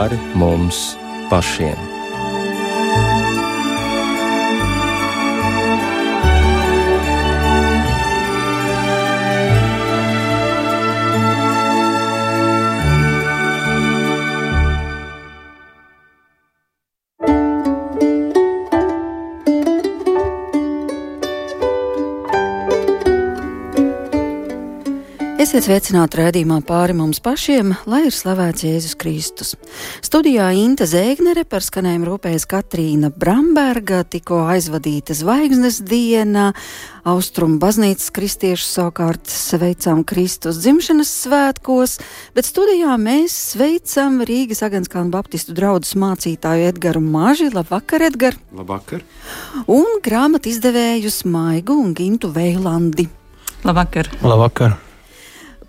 [0.00, 0.78] pāri mums
[1.28, 1.99] pašiem.
[25.50, 29.48] Esiet sveicināti raidījumā pāri mums pašiem, lai ir slavēts Jēzus Kristus.
[29.98, 36.52] Studijā Inte Zēgnere par skanējumu rūpējas Katrīna Bramberga, tikko aizvadīta zvaigznes diena,
[37.02, 41.96] Austrum baznīcas kristiešu savukārt sveicām Kristus dzimšanas svētkos,
[42.36, 47.48] bet studijā mēs sveicam Rīgas Aganskalnu Baptistu draudzes mācītāju Edgaru Maži.
[47.50, 48.38] Labvakar, Edgar!
[48.54, 49.02] Labvakar!
[49.66, 53.08] Un grāmatu izdevējus Maigu un Gintu Veilandi.
[53.66, 54.12] Labvakar!
[54.22, 54.78] Labvakar.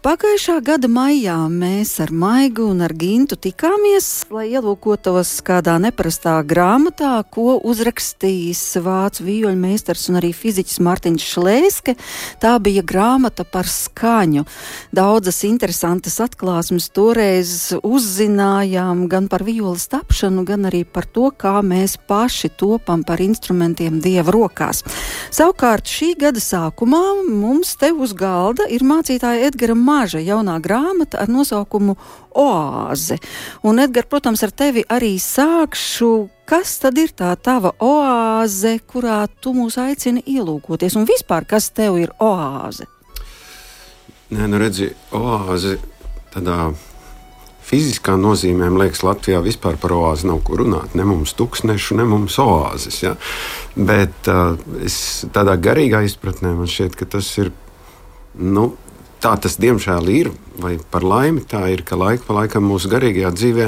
[0.02, 7.20] Pagājušā gada maijā mēs ar Maigu un ar Gintu tikāmies, lai ielūkotos kādā neparastā grāmatā,
[7.30, 11.94] ko uzrakstījis vācu vīļu meistars un arī fiziķis Mārtiņš Šlēske.
[12.42, 14.48] Tā bija grāmata par skaņu.
[14.90, 22.00] Daudzas interesantas atklāsmes toreiz uzzinājām gan par vīolas tapšanu, gan arī par to, kā mēs
[22.10, 24.82] paši topam par instrumentiem dieva rokās.
[25.30, 31.32] Savukārt šī gada sākumā mums te uz galda ir mācītāja Edgara maža jaunā grāmata ar
[31.32, 31.98] nosaukumu
[32.32, 33.18] Oāze.
[33.68, 36.12] Un, Edgars, protams, ar tevi arī sākšu.
[36.48, 40.96] Kas tad ir tā tava oāze, kurā tu mūs aicini ielūkoties?
[41.00, 42.88] Un vispār, kas tev ir oāze?
[44.32, 45.78] Nē, nu redzi, oāze
[46.32, 46.72] tādā
[47.68, 50.96] fiziskā nozīmē, man liekas, Latvijā vispār par oāzi nav ko runāt.
[50.98, 53.02] Ne mums tūkstnešu, ne mums oāzes.
[53.04, 53.16] Ja?
[53.76, 54.98] Bet uh, es,
[55.36, 57.52] tādā garīgā izpratnē man šķiet, ka tas ir
[58.36, 58.72] nu,
[59.22, 60.30] tā tas diemžēl ir,
[60.62, 63.68] vai par laimi tā ir, ka laika pa laikam mūsu garīgajā dzīvē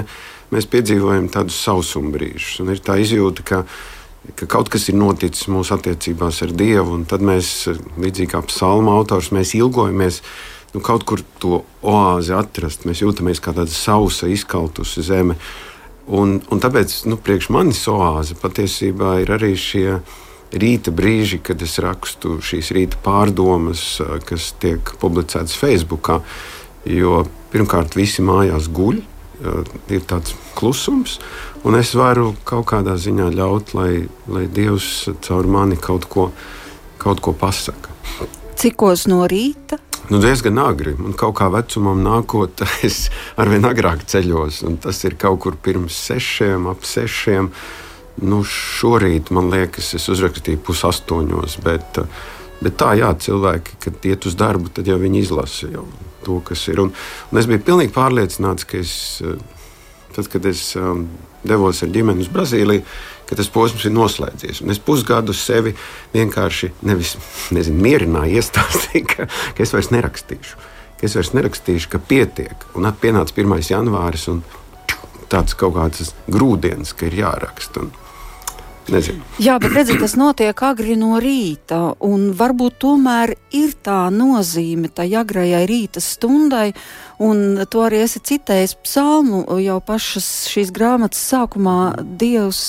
[0.54, 2.60] mēs piedzīvojam tādus sausuma brīžus.
[2.64, 3.62] Un ir tā izjūta, ka,
[4.38, 7.54] ka kaut kas ir noticis mūsu attiecībās ar Dievu, un tad mēs,
[7.98, 10.22] līdzīgi kā psalma autors, mēs ilgojamies
[10.74, 12.88] nu, kaut kur to oāzi atrast.
[12.90, 15.38] Mēs jūtamies kā tāda sausa, izkautusi zeme.
[16.04, 20.02] Un, un tāpēc nu, priekš manis oāze patiesībā ir arī šie
[20.54, 23.98] rīta brīži, kad es rakstu šīs rīta pārdomas,
[24.28, 26.12] kas tiek publicētas Facebook.
[26.90, 29.00] Jo pirmkārt, visi mājās guļ,
[29.92, 31.18] ir tāds klusums,
[31.68, 36.30] un es varu kaut kādā ziņā ļaut, lai, lai Dievs caur mani kaut ko,
[37.02, 37.92] kaut ko pasaka.
[38.60, 39.80] Cikos no rīta?
[40.12, 40.92] Nu, diezgan agri.
[41.00, 43.08] Un kaut kā vecumam nākot, es
[43.40, 44.62] arvien agrāk ceļos.
[44.84, 47.50] Tas ir kaut kur pirms sešiem, ap sešiem.
[47.50, 51.98] Uh, Nu, šorīt, man liekas, es uzrakstīju pusaustoņos, bet,
[52.62, 55.88] bet tā, jā, cilvēki, kad iet uz darbu, tad jau viņi izlasa jau
[56.24, 56.84] to, kas ir.
[56.84, 56.94] Un,
[57.32, 58.94] un es biju pilnīgi pārliecināts, ka es,
[60.14, 61.08] tad, kad es um,
[61.44, 62.86] devos ar ģimeni uz Brazīliju,
[63.28, 64.62] ka tas posms ir noslēdzies.
[64.64, 65.74] Un es pusgadu sevi
[66.14, 67.16] vienkārši nevis
[67.56, 70.62] nezinu, mierināju, iestāstīju, ka, ka es vairs nerakstīšu.
[71.00, 72.68] Ka es vairs nerakstīšu, ka pietiek.
[72.78, 73.58] Un atpienāca 1.
[73.74, 74.44] janvāris, un
[75.32, 77.88] tāds kaut kāds grūdienis, ka ir jāraksta.
[77.88, 78.03] Un,
[78.92, 79.24] Nezinu.
[79.40, 81.94] Jā, bet redziet, tas notiek agri no rīta,
[82.36, 86.74] varbūt tomēr ir tā nozīme tai agrajai rīta stundai,
[87.24, 91.78] un to arī esi citējis psalmu jau pašas šīs grāmatas sākumā.
[92.20, 92.60] Dievs,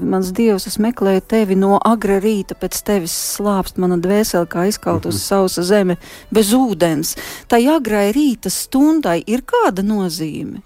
[0.00, 5.06] mans Dievs, es meklēju tevi no agra rīta, pēc tevis slāpst mana dvēsele, kā izkaut
[5.06, 5.28] uz mm -hmm.
[5.28, 5.96] sausa zeme
[6.30, 7.16] bez ūdens.
[7.48, 10.60] Tai agrai rīta stundai ir kāda nozīme?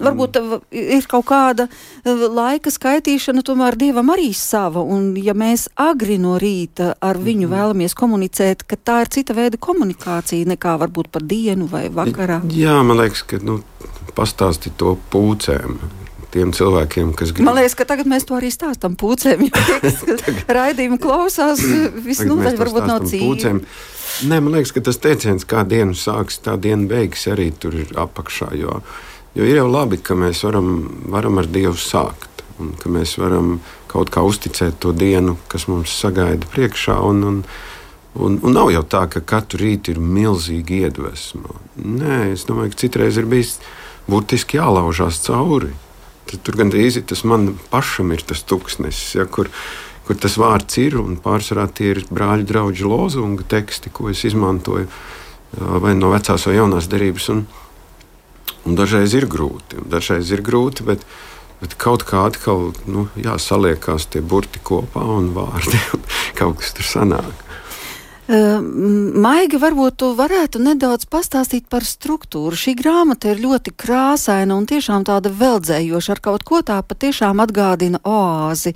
[0.00, 0.38] Varbūt
[0.72, 4.82] ir kaut kāda eh, laika skaitīšana, tomēr dievam arī sava.
[4.82, 7.54] Un, ja mēs agri no rīta ar viņu mm.
[7.54, 12.40] vēlamies komunicēt, ka tā ir cita veida komunikācija nekā varbūt pa dienu vai vakarā.
[12.54, 13.60] Jā, man liekas, ka nu,
[14.16, 15.80] pastāstīt to pūcēm
[16.30, 17.46] tiem cilvēkiem, kas grib.
[17.48, 19.46] Man liekas, ka tagad mēs to arī stāstām pūcēm.
[19.48, 19.62] Ja
[20.60, 21.62] raidījumu klausās,
[22.04, 23.54] visnotaļ varbūt nav cīņa.
[24.30, 27.92] Nē, man liekas, ka tas teiciens, kā dienu sāks, tā diena beigas, arī tur ir
[27.98, 28.50] apakšā.
[28.58, 28.80] Jo,
[29.34, 30.70] Jo ir jau labi, ka mēs varam,
[31.10, 33.60] varam ar Dievu sākt, un ka mēs varam
[33.90, 36.96] kaut kā uzticēt to dienu, kas mums sagaida priekšā.
[37.06, 37.36] Un, un,
[38.18, 41.54] un, un nav jau tā, ka katru rītu ir milzīga iedvesma.
[41.78, 43.60] Nē, es domāju, ka citreiz ir bijis
[44.10, 45.70] burtiski jālaužās cauri.
[46.26, 49.50] Tad, tur gandrīz tas man pašam ir tas tūkstnesis, ja, kur,
[50.06, 50.98] kur tas vārds ir.
[51.22, 54.90] Pārsvarā tie ir brāļu draugu lozunga teksti, ko es izmantoju
[55.82, 57.30] vai no vecās vai jaunās derības.
[57.30, 57.46] Un,
[58.68, 61.04] Un dažreiz ir grūti, dažreiz ir grūti bet,
[61.62, 66.04] bet kaut kā atkal nu, jā, saliekās tie burti kopā un vārdi, un
[66.40, 67.46] kaut kas tur sanāk.
[68.30, 72.54] Maiga, varbūt tu varētu nedaudz pastāstīt par struktūru.
[72.54, 77.98] Šī grāmata ir ļoti krāsaina un tiešām tāda veldzējoša, ar kaut ko tā patiešām atgādina
[78.06, 78.70] oāzi.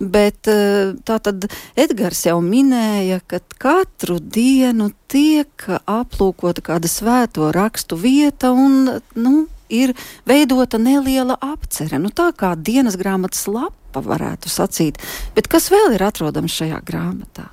[0.00, 1.44] Bet tā tad
[1.76, 9.34] Edgars jau minēja, ka katru dienu tiek aplūkota kāda svēto rakstu vieta un, nu,
[9.70, 9.94] ir
[10.26, 15.00] veidota neliela apcere, nu tā kā dienas grāmatas lapa varētu sacīt.
[15.36, 17.48] Bet kas vēl ir atrodams šajā grāmatā?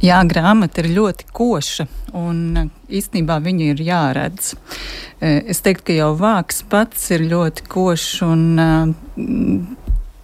[0.00, 1.84] Jā, grāmata ir ļoti koša,
[2.16, 2.62] un e,
[2.96, 4.54] īstenībā viņu ir jāredz.
[5.20, 8.46] E, es teiktu, ka jau vāks pats ir ļoti košs, un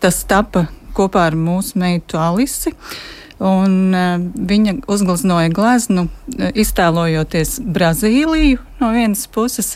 [0.00, 0.64] tas tapa
[0.96, 2.75] kopā ar mūsu meitu Alisi.
[3.37, 4.14] Un, uh,
[4.48, 9.75] viņa uzgleznoja gleznu, uh, iztēlojoties Brazīliju no vienas puses,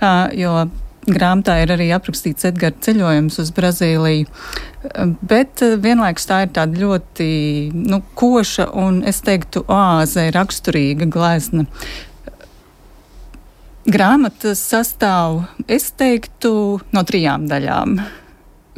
[0.00, 0.64] uh, jo
[1.04, 4.28] grāmatā ir arī aprakstīts Edgars ceļojums uz Brazīliju.
[5.24, 7.28] Bet vienlaikus tā ir tāda ļoti
[7.76, 11.66] nu, koša un, es teiktu, oāzē raksturīga glezna.
[13.84, 16.54] Grāmata sastāv, es teiktu,
[16.92, 17.98] no trijām daļām.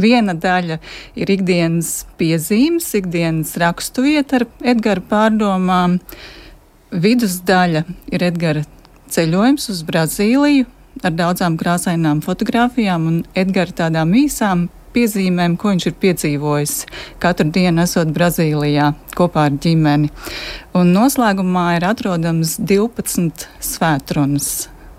[0.01, 0.79] Viena daļa
[1.17, 5.99] ir ikdienas piezīmes, ikdienas raksturvieta ar Edgara pārdomām.
[6.93, 8.65] Vidusdaļa ir Edgara
[9.13, 10.67] ceļojums uz Brazīliju
[11.05, 16.77] ar daudzām krāsainām fotografijām un Edgara tādām īsām piezīmēm, ko viņš ir piedzīvojis
[17.21, 20.13] katru dienu, esot Brazīlijā kopā ar ģimeni.
[20.77, 24.51] Un noslēgumā ir atrodams 12 svētrunas.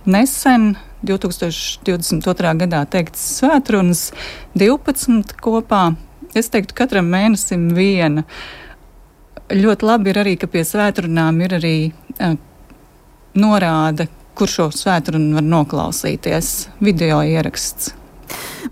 [0.08, 2.54] Nesen 2022.
[2.64, 4.10] gadā teikts svētrunas,
[4.58, 5.92] 12 kopā.
[6.38, 8.26] Es teiktu, katram mēnesim viena.
[9.54, 11.76] Ļoti labi ir arī, ka pie svētkrunām ir arī
[12.18, 12.36] uh,
[13.38, 16.52] norāde, kur šo svētkrunu var noklausīties.
[16.84, 17.94] Video ieraksts.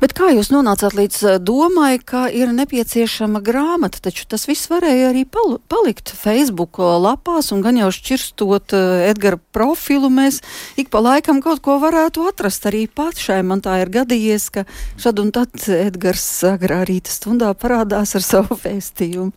[0.01, 4.01] Bet kā jūs nonācāt līdz eh, domai, ka ir nepieciešama grāmata?
[4.03, 9.39] Taču tas viss varēja arī pal palikt Facebook lapās, un gan jau šķirstot uh, Edgara
[9.55, 10.41] profilu, mēs
[10.79, 13.41] ik pa laikam kaut ko varētu atrast arī pašai.
[13.47, 14.65] Man tā ir gadījies, ka
[15.01, 19.31] šad un tad Edgars agrā rīta stundā parādās ar savu vēstījumu.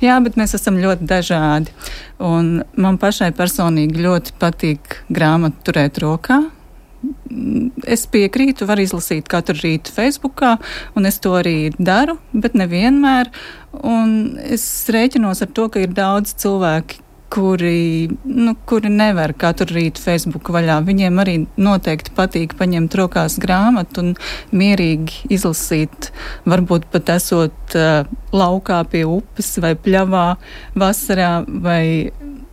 [0.00, 1.74] Jā, bet mēs esam ļoti dažādi.
[2.24, 6.40] Un man pašai personīgi ļoti patīk grāmatu turēt rokā
[7.86, 10.56] es piekrītu, var izlasīt katru rītu Facebookā,
[10.98, 13.30] un es to arī daru, bet nevienmēr.
[13.86, 20.00] Un es rēķinos ar to, ka ir daudz cilvēki, kuri, nu, kuri nevar katru rītu
[20.00, 20.78] Facebook vaļā.
[20.86, 24.14] Viņiem arī noteikti patīk paņemt rokās grāmatu un
[24.56, 26.10] mierīgi izlasīt,
[26.48, 30.28] varbūt pat esot uh, laukā pie upes vai pļavā
[30.78, 31.82] vasarā vai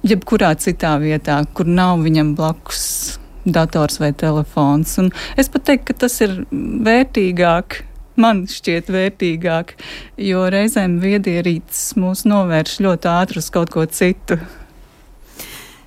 [0.06, 2.84] jebkurā citā vietā, kur nav viņam blakus
[3.46, 4.98] dators vai telefons.
[5.02, 7.82] Un es pat teiktu, ka tas ir vērtīgāk.
[8.16, 9.74] Man šķiet vērtīgāk,
[10.24, 14.40] jo reizēm viedierīces mūs novērš ļoti ātri uz kaut ko citu.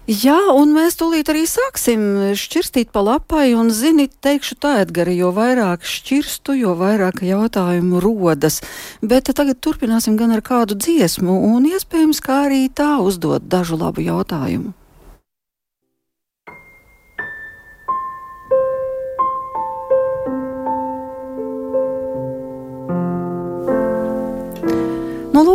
[0.09, 5.35] Jā, un mēs tūlīt arī sāksim šķirstīt pa lapai, un, zini, teikšu tā, Edgari, jo
[5.37, 8.63] vairāk šķirstu, jo vairāk jautājumu rodas.
[9.05, 14.01] Bet tagad turpināsim gan ar kādu dziesmu, un iespējams, kā arī tā uzdot dažu labu
[14.09, 14.73] jautājumu.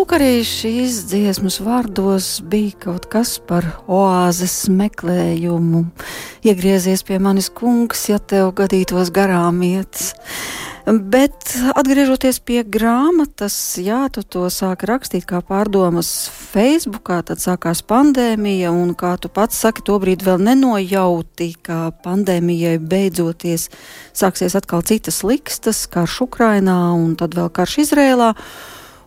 [0.03, 5.85] Lūk, arī šīs dziesmas vārdos bija kaut kas par oāzes meklējumu.
[6.43, 10.11] Iegriezies pie manis, kungs, ja tev gadītos garām iet.
[10.83, 18.75] Bet atgriežoties pie grāmatas, jā, tu to sāki rakstīt kā pārdomas Facebookā, tad sākās pandēmija,
[18.75, 23.69] un kā tu pats saki, tobrīd vēl nenojauti, ka pandēmijai beidzoties
[24.11, 28.33] sāksies atkal citas likstas, karš Ukrainā un tad vēl karš Izrēlā.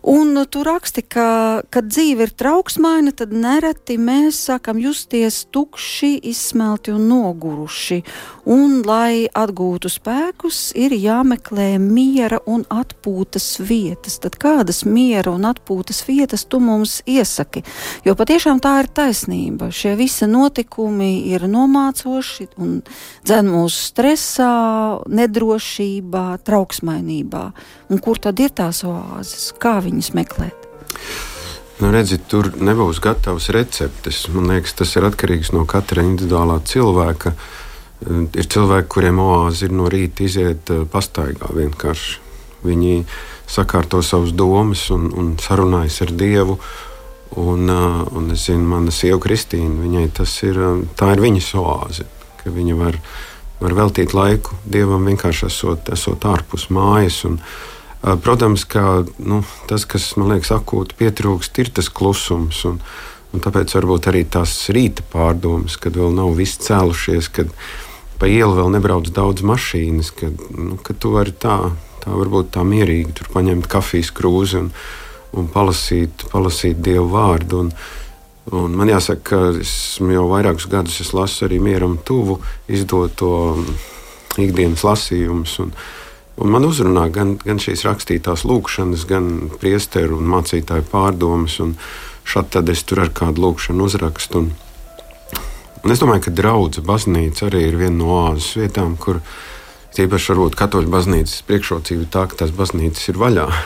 [0.07, 6.93] Un tu raksti, ka, kad dzīve ir trauksmaina, tad nereti mēs sākam justies tukši, izsmelti
[6.95, 7.97] un noguruši.
[8.47, 14.15] Un, lai atgūtu spēkus, ir jāmeklē miera un atpūtas vietas.
[14.23, 17.65] Tad kādas miera un atpūtas vietas tu mums iesaki?
[18.07, 19.67] Jo patiešām tā ir taisnība.
[19.75, 22.79] Šie visi notikumi ir nomācoši un
[23.27, 24.55] dzen mūsu stresā,
[25.11, 27.43] nedrošībā, trauksmainībā.
[27.91, 29.51] Un kur tad ir tās oāzes?
[29.59, 30.67] Kā viņas meklēt?
[31.77, 34.23] Nu, redziet, tur nebūs gatavs receptes.
[34.33, 37.35] Man liekas, tas ir atkarīgs no katra individuālā cilvēka.
[37.35, 37.55] Uh,
[38.05, 42.19] Ir cilvēki, kuriem oāze ir no rīta iziet eh, pastaigā vienkārši.
[42.65, 42.99] Viņi
[43.49, 46.59] sakārto savas domas un, un sarunājas ar Dievu.
[47.41, 52.05] Un, eh, un es zinu, mana sieva Kristīna, viņai tas ir, eh, ir viņas oāze,
[52.43, 52.99] ka viņa var,
[53.63, 57.23] var veltīt laiku Dievam vienkārši esot, esot ārpus mājas.
[57.25, 57.41] Un,
[58.23, 62.63] protams, ka nu, tas, kas man liekas akūti pietrūkst, ir tas klusums.
[62.69, 62.81] Un,
[63.35, 67.51] Un tāpēc varbūt arī tās rīta pārdomas, kad vēl nav viss cēlušies, kad
[68.17, 71.57] pa ielu vēl nebrauc daudz mašīnas, kad, nu, kad tu vari tā,
[72.03, 74.71] tā varbūt tā mierīgi tur paņemt kafijas krūzi un,
[75.37, 77.65] un palasīt, palasīt Dievu vārdu.
[77.65, 77.73] Un,
[78.57, 82.39] un man jāsaka, ka esmu jau vairākus gadus es lasu arī mieram tuvu
[82.71, 83.31] izdoto
[84.39, 85.59] ikdienas lasījumus.
[85.65, 85.75] Un,
[86.37, 91.59] un man uzrunā gan, gan šīs rakstītās lūkšanas, gan priesteru un mācītāju pārdomas.
[91.63, 91.75] Un,
[92.27, 94.41] Šādi tad es tur ar kādu lūkšanu uzrakstu.
[94.41, 94.49] Un,
[95.83, 99.21] un es domāju, ka draudzene baznīca arī ir viena no oāzes vietām, kur
[99.95, 103.47] tīpaši varbūt katoļu baznīcas priekšrocība ir tā, ka tās baznīcas ir vaļā.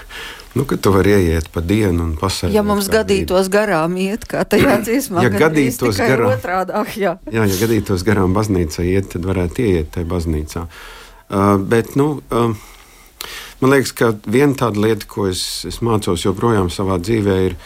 [0.52, 2.52] Nu, ka tu vari ieiet pa dienu un pasēdēt.
[2.52, 7.14] Ja mums gadītos garām iet, kā tajā dziesmā, ja gadītos garām, otrādāk, jā.
[7.32, 10.66] jā, ja gadītos garām baznīcā iet, tad varētu ieiet tajā baznīcā.
[10.68, 11.01] Uh,
[11.72, 12.52] bet, nu, uh,
[13.62, 17.58] man liekas, ka viena tāda lieta, ko es, es mācos joprojām savā dzīvē, ir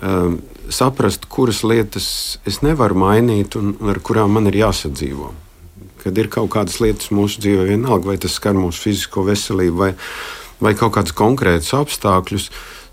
[0.00, 0.38] um,
[0.72, 2.06] saprast, kuras lietas
[2.48, 5.32] es nevaru mainīt un ar kurām man ir jāsadzīvo.
[6.02, 9.92] Kad ir kaut kādas lietas mūsu dzīvē, vienalga vai tas skar mūsu fizisko veselību vai,
[10.62, 12.48] vai kaut kādus konkrētus apstākļus.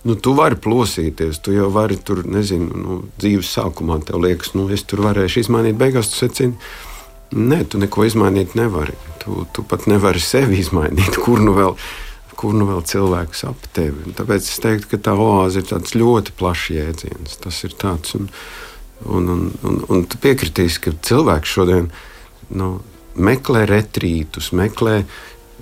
[0.08, 4.70] Nu, tu vari plosīties, tu jau vari tur, nezinu, nu, dzīves sākumā tev liekas, nu,
[4.72, 6.56] es tur varēšu izmainīt, beigās tu secini,
[7.36, 8.96] nē, tu neko izmainīt nevari.
[9.24, 11.76] Tu, tu pat nevari sevi izmainīt, kur nu vēl
[12.40, 14.06] kur nu vēl cilvēks ap tevi.
[14.08, 17.40] Un tāpēc es teiktu, ka tā oāze ir tāds ļoti plašs jēdziens.
[17.44, 18.30] Tas ir tāds, un,
[19.04, 21.90] un, un, un, un tu piekritīsi, ka cilvēks šodien
[22.56, 22.78] nu,
[23.20, 25.02] meklē retrītus, meklē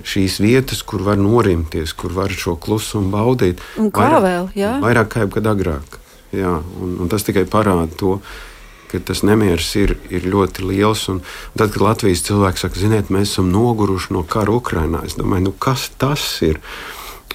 [0.05, 3.63] šīs vietas, kur var norimties, kur var šo klusumu baudīt.
[3.81, 4.51] Un kā vairāk, vēl?
[4.61, 4.75] Jā?
[4.83, 5.97] Vairāk kā jebkad agrāk.
[6.35, 8.47] Jā, un, un tas tikai parāda to, ka
[8.91, 11.07] tas nemieris ir, ir ļoti liels.
[11.11, 11.21] Un,
[11.57, 15.55] tad, kad Latvijas cilvēki saka, ziniet, mēs esam noguruši no kara Ukrajinā, es domāju, nu,
[15.59, 16.61] kas tas ir?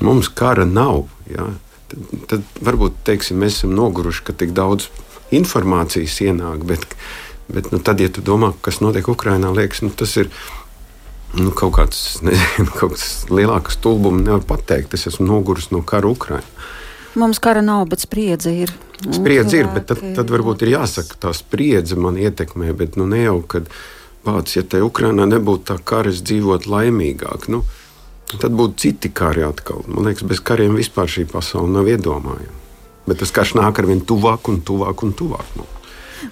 [0.02, 1.04] Mums kara nav.
[1.30, 1.50] Ja?
[1.92, 4.88] Tad, tad varbūt teiksim, mēs esam noguruši, ka tik daudz
[5.34, 6.64] informācijas ienāk.
[6.68, 6.96] Bet,
[7.52, 10.32] bet nu, tad, ja tu domā, kas notiek Ukrajinā, liekas, nu, tas ir.
[11.32, 14.92] Nu, kaut kāds nezinu, kaut kas lielāks stulbums nevar pateikt.
[14.96, 16.44] Es esmu noguris no kara Ukrajinā.
[17.14, 18.72] Mums kara nav, bet spriedze ir.
[19.02, 22.72] Spriedze ir, bet tad, tad varbūt ir jāsaka, tā spriedze man ietekmē.
[22.78, 23.68] Bet nu, ne jau, kad
[24.24, 27.48] vācis, ja te Ukrainā nebūtu tā kara, es dzīvotu laimīgāk.
[27.52, 27.64] Nu,
[28.32, 29.84] tad būtu citi kari atkal.
[29.88, 32.60] Man liekas, bez kariem vispār šī pasaule nav iedomājama.
[33.08, 35.56] Bet tas karš nāk ar vien tuvāk un tuvāk un tuvāk.
[35.58, 35.66] Nu.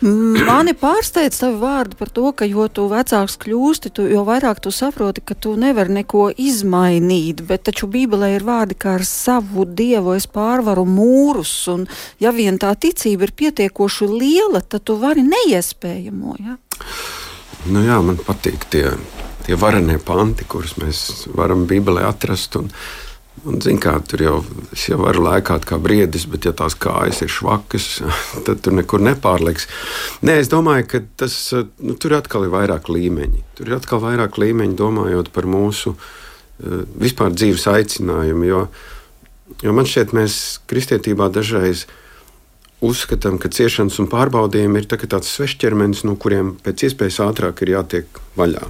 [0.01, 4.73] Mani pārsteidz tavi vārdi par to, ka jo tu vecāks kļūsti, tu, jo vairāk tu
[4.75, 7.43] saproti, ka tu nevari neko izmainīt.
[7.49, 11.55] Bet taču Bībelē ir vārdi, kā ar savu dievu es pārvaru mūrus.
[11.75, 11.87] Un,
[12.23, 16.39] ja vien tā ticība ir pietiekoši liela, tad tu vari neiespējamo.
[16.41, 16.57] Ja?
[17.71, 18.87] Nu jā, man patīk tie,
[19.47, 22.57] tie varenie panti, kurus mēs varam Bībelē atrast.
[22.61, 22.71] Un,
[23.41, 24.35] Un, zin, kā, tur jau,
[24.77, 27.87] jau var lēkāt kā briedis, bet, ja tās kājas ir švakas,
[28.47, 29.65] tad tur nekur nepārliks.
[30.27, 31.37] Nē, es domāju, ka tas,
[31.81, 33.41] nu, tur atkal ir vairāk līmeņi.
[33.57, 38.45] Tur ir atkal vairāk līmeņi domājot par mūsu uh, vispār dzīves aicinājumu.
[38.51, 38.61] Jo,
[39.65, 40.37] jo man šķiet, mēs
[40.69, 41.87] kristietībā dažreiz
[42.85, 47.77] uzskatām, ka ciešanas un pārbaudījumi ir tā, tāds svešķermenis, no kuriem pēc iespējas ātrāk ir
[47.77, 48.69] jātiek vaļā.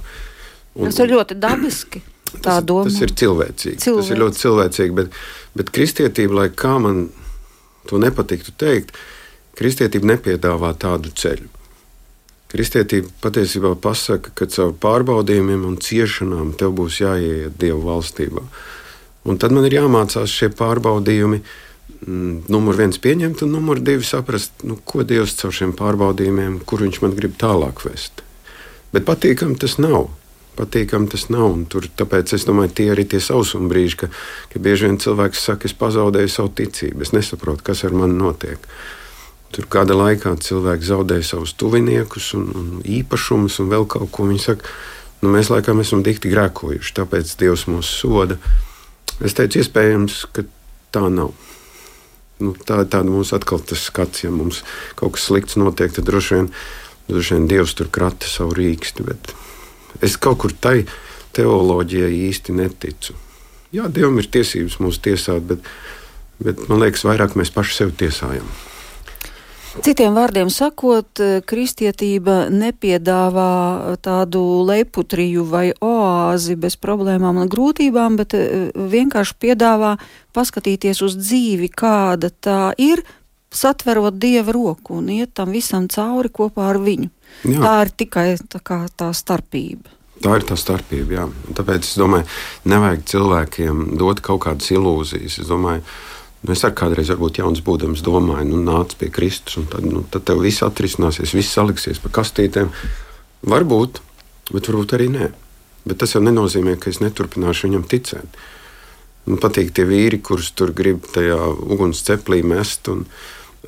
[0.79, 2.03] Un, tas ir ļoti dabiski.
[2.39, 2.87] Tā doma.
[2.87, 3.79] Tas ir cilvēcīgi.
[3.83, 4.07] Cilvēci.
[4.07, 4.97] Tas ir ļoti cilvēcīgi.
[4.97, 5.17] Bet,
[5.59, 7.09] bet kristietība, lai kā man
[7.89, 8.95] to nepatiktu teikt,
[9.59, 11.49] kristietība nepiedāvā tādu ceļu.
[12.51, 18.43] Kristietība patiesībā pasaka, ka caur pārbaudījumiem un ciešanām tev būs jāiet Dieva valstībā.
[19.27, 21.39] Un tad man ir jāmācās šie pārbaudījumi,
[22.01, 26.83] mm, numur viens pieņemt, un numur divi saprast, nu, ko Dievs caur šiem pārbaudījumiem, kur
[26.83, 28.25] viņš man grib tālāk vest.
[28.91, 30.09] Bet patīkami tas nav
[30.61, 31.57] patīkami tas nav.
[31.73, 34.11] Tur, tāpēc es domāju, tie arī tie sausuma brīži, ka,
[34.53, 38.69] ka bieži vien cilvēks saka, es pazaudēju savu ticību, es nesaprotu, kas ar mani notiek.
[39.51, 44.29] Tur kāda laikā cilvēki zaudēja savus tuviniekus un, un īpašumus un vēl kaut ko.
[44.29, 44.69] Viņi saka,
[45.23, 48.39] nu, mēs laikam esam dikti grēkojuši, tāpēc Dievs mūs soda.
[49.19, 50.45] Es teicu, iespējams, ka
[50.95, 51.33] tā nav.
[52.41, 54.63] Nu, tā ir tāda mūsu atkal tas skats, ja mums
[54.97, 56.47] kaut kas slikts notiek, tad droši vien,
[57.11, 59.05] droši vien Dievs tur krata savu rīksti.
[59.05, 59.35] Bet
[59.99, 60.81] Es kaut kur tai
[61.35, 63.15] teoloģijai īsti neticu.
[63.71, 65.71] Jā, Dievam ir tiesības mūs tiesāt, bet,
[66.43, 68.47] bet man liekas, vairāk mēs paši sevi tiesājam.
[69.79, 78.67] Citiem vārdiem sakot, kristietība nepiedāvā tādu leputriju vai oāzi bez problēmām un grūtībām, bet eh,
[78.75, 79.93] vienkārši piedāvā
[80.35, 83.05] paskatīties uz dzīvi, kāda tā ir,
[83.51, 87.09] satverot dieva roku un iet tam visam cauri kopā ar viņu.
[87.47, 87.59] Jā.
[87.63, 89.97] Tā ir tikai tā, kā, tā starpība.
[90.21, 91.17] Tā ir tā starpība.
[91.17, 91.27] Jā.
[91.57, 92.29] Tāpēc es domāju,
[92.69, 95.41] nevajag cilvēkiem dot kaut kādas ilūzijas.
[95.41, 95.85] Es domāju,
[96.41, 100.01] Nu, es arī kādreiz, varbūt jauns būdams, domāju, nu, nāc pie Kristus, un tad, nu,
[100.09, 102.71] tad tev viss atrisināsies, viss saliksies pa kastītēm.
[103.51, 103.99] Varbūt,
[104.49, 105.27] bet varbūt arī nē.
[105.85, 108.41] Bet tas jau nenozīmē, ka es neturpināšu viņam ticēt.
[109.29, 113.05] Man patīk tie vīri, kurus tur grib tajā uguns ceplī mest, un,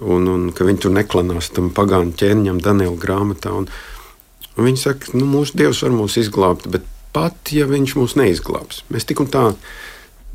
[0.03, 3.53] un, un ka viņi tur neklanās tam pagānu ķēniņam, Daniela grāmatā.
[3.55, 3.69] Un,
[4.57, 8.83] un viņi saka, nu, mūsu dievs var mūs izglābt, bet pat ja viņš mūs neizglābs,
[8.93, 9.50] mēs tik un tā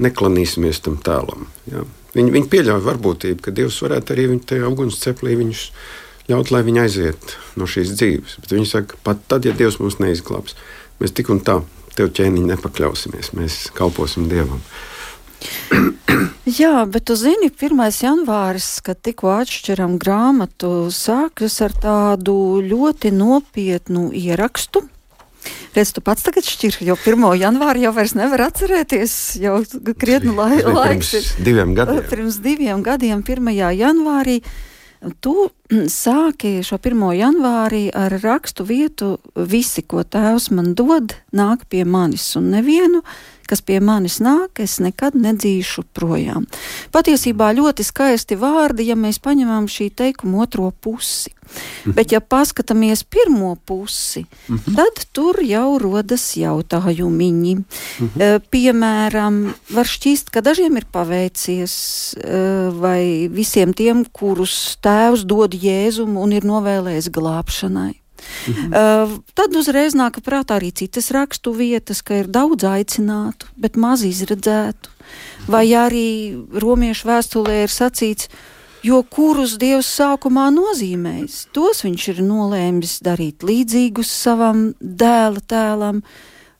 [0.03, 1.49] neklanīsimies tam tēlam.
[1.71, 1.85] Ja?
[2.15, 5.65] Viņi, viņi pieļauj varbūtību, ka Dievs varētu arī viņu tajā ugunsceplī viņus
[6.31, 8.39] ļaut, lai viņi aiziet no šīs dzīves.
[8.43, 10.57] Bet viņi saka, pat tad, ja Dievs mūs neizglābs,
[11.03, 11.61] mēs tik un tā
[11.99, 14.63] tev ķēniņi nepakļausimies, mēs kalposim Dievam.
[16.61, 17.83] Jā, bet tu zini, 1.
[18.02, 24.87] janvāris, kad tikko atšķiram grāmatu, sākas ar tādu ļoti nopietnu ierakstu
[25.76, 27.25] Redz, tu pats tagad šķir, jo 1.
[27.38, 29.61] janvāri jau vairs nevar atcerēties, jau
[30.00, 31.28] krietni lai, laiks ir.
[31.47, 32.00] Diviem gadiem.
[32.11, 33.52] Pirms diviem gadiem, 1.
[33.78, 34.40] janvārī.
[35.21, 35.35] Tu
[35.93, 37.02] sāki šo 1.
[37.19, 43.05] janvārī ar rakstu vietu Visi, ko Tēvs man dod, nāk pie manis, un nevienu
[43.49, 46.45] kas pie manis nāk, es nekad nedzīšu projām.
[46.93, 51.33] Patiesībā ļoti skaisti vārdi, ja mēs paņemam šī teikuma otro pusi.
[51.49, 51.95] Mhm.
[51.97, 54.76] Bet, ja paskatāmies pirmo pusi, mhm.
[54.78, 57.28] tad tur jau rodas jautājumi.
[57.59, 58.21] Mhm.
[58.21, 59.40] E, piemēram,
[59.75, 61.75] var šķist, ka dažiem ir paveicies,
[62.19, 62.43] e,
[62.75, 67.95] vai visiem tiem, kurus tēvs dod jēzumu un ir novēlējis glābšanai.
[68.49, 68.73] Mhm.
[68.73, 74.05] Uh, tad uzreiz nāk prātā arī citas rakstu vietas, ka ir daudz aicinātu, bet maz
[74.07, 74.93] izredzētu.
[75.49, 78.28] Vai arī romiešu vēstulē ir sacīts,
[78.85, 86.03] jo kurus Dievs sākumā nozīmējis, tos viņš ir nolēmis darīt līdzīgus savam dēla tēlam.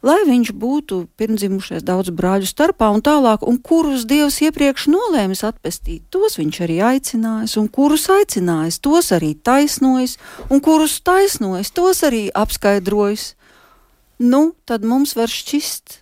[0.03, 6.05] Lai viņš būtu pirmdzimušais daudz brāļu starpā un tālāk, un kurus Dievs iepriekš nolēmis atpestīt,
[6.15, 10.15] tos viņš arī aicinājis, un kurus aicinājis, tos arī taisnojis,
[10.55, 13.33] un kurus taisnojis, tos arī apskaidrojis.
[14.23, 16.01] Nu, tad mums var šķist,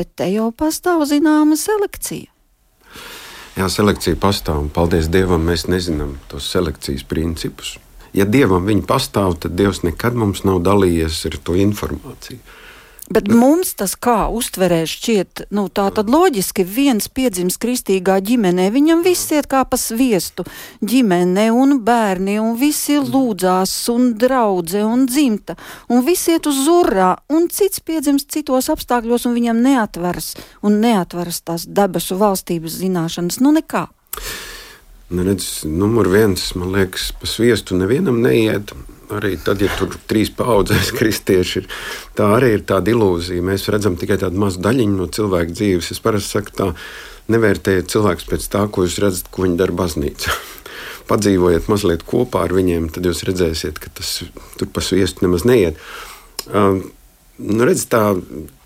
[0.00, 2.29] bet te jau pastāv zināma selekcija.
[3.60, 7.74] Jā, selekcija pastāv, paldies Dievam, mēs nezinām tos selekcijas principus.
[8.16, 12.40] Ja Dievam viņi pastāv, tad Dievs nekad mums nav dalījies ar to informāciju.
[13.10, 19.02] Bet mums tas kā uztverē šķiet, nu, tā tad loģiski viens piedzims kristīgā ģimenē, viņam
[19.02, 20.44] viss iet kā pa sviestu.
[20.78, 25.56] Ģimene un bērni un visi lūdzās un draudze un dzimta
[25.90, 31.42] un visi iet uz zurā un cits piedzims citos apstākļos un viņam neatveras un neatveras
[31.42, 33.88] tās debesu valstības zināšanas, nu nekā.
[35.10, 38.70] Nu, redz, numur viens, man liekas, pa sviestu nevienam neiet
[39.16, 41.68] arī tad, ja tur trīs paudzes kristieši ir,
[42.18, 43.44] tā arī ir tāda ilūzija.
[43.46, 45.90] Mēs redzam tikai tādu mazu daļiņu no cilvēka dzīves.
[45.94, 46.68] Es parasti saku, tā
[47.30, 50.36] nevērtējiet cilvēku pēc tā, ko jūs redzat, ko viņi dara baznīcā.
[51.10, 54.14] Padzīvojiet mazliet kopā ar viņiem, tad jūs redzēsiet, ka tas
[54.58, 55.78] tur pa sviestu nemaz neiet.
[56.48, 56.88] Um,
[57.40, 58.02] Nu, redz, tā,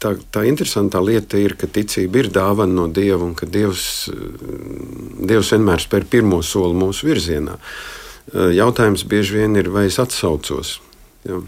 [0.03, 5.53] tā, tā interesantā lieta ir, ka ticība ir dāvana no Dieva un ka Dievs, Dievs
[5.55, 7.55] vienmēr spēr pirmo soli mūsu virzienā.
[7.55, 8.04] Uh,
[8.35, 10.79] jautājums bieži vien ir, vai es atsaucos.
[11.29, 11.39] Ja?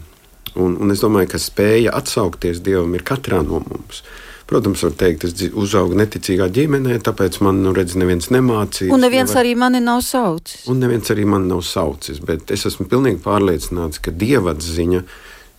[0.57, 4.03] Un, un es domāju, ka spēja atsaukties Dievam ir katrā no mums.
[4.47, 8.93] Protams, var teikt, es uzaugu neticīgā ģimenē, tāpēc man, nu, redz, neviens nemācīja.
[8.95, 9.43] Un neviens nevar...
[9.43, 10.63] arī mani nav saucis.
[10.71, 15.03] Un neviens arī mani nav saucis, bet es esmu pilnīgi pārliecināts, ka Dieva ziņa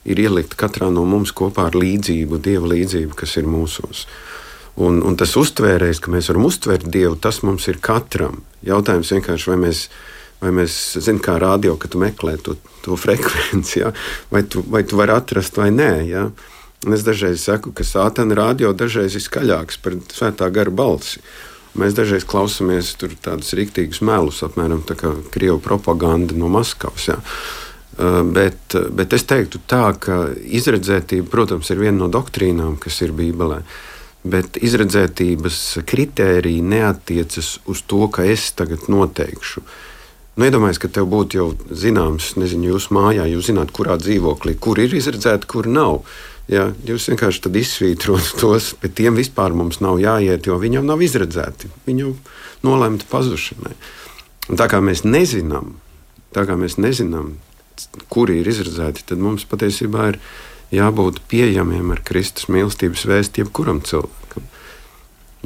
[0.08, 4.08] ir ielikt katrā no mums kopā ar līdzību, Dieva līdzību, kas ir mūsos.
[4.80, 8.40] Un, un tas uztvērējs, ka mēs varam uztvert Dievu, tas mums ir katram.
[8.66, 9.90] Jautājums vienkārši, vai mēs mēs
[10.42, 13.92] vai mēs zinām, kā rādio, ka tu meklē to, to frekvenci, ja?
[14.34, 15.92] vai, tu, vai tu vari atrast vai nē.
[16.10, 16.28] Ja?
[16.86, 21.24] Un es dažreiz saku, ka sātana rādio dažreiz ir skaļāks par svētā gara balsi.
[21.78, 27.10] Mēs dažreiz klausāmies tādus rīktīgus melus, apmēram tā kā krievu propaganda no Maskavas.
[27.10, 27.18] Ja?
[27.98, 33.14] Uh, bet, bet es teiktu tā, ka izredzētība, protams, ir viena no doktrīnām, kas ir
[33.18, 33.64] Bībelē.
[34.28, 39.62] Bet izredzētības kritērija neatiecas uz to, ka es tagad noteikšu.
[39.62, 39.78] Uh,
[40.38, 44.78] Nu, Iedomājieties, ka tev būtu jau zināms, nezinu, jūsu mājā, jūs zināt, kurā dzīvoklī, kur
[44.78, 46.04] ir izredzēta, kur nav.
[46.48, 51.02] Ja, jūs vienkārši izsvītrot tos, bet tiem vispār mums nav jāiet, jo viņi jau nav
[51.02, 51.72] izredzēti.
[51.90, 52.14] Viņi jau
[52.68, 53.74] nolemti pazušanai.
[54.48, 55.74] Un tā kā mēs nezinām,
[56.38, 57.34] kā mēs nezinām,
[58.14, 60.22] kuri ir izredzēti, tad mums patiesībā ir
[60.74, 64.27] jābūt pieejamiem ar Kristus mīlestības vēstu jebkuram cilvēkam.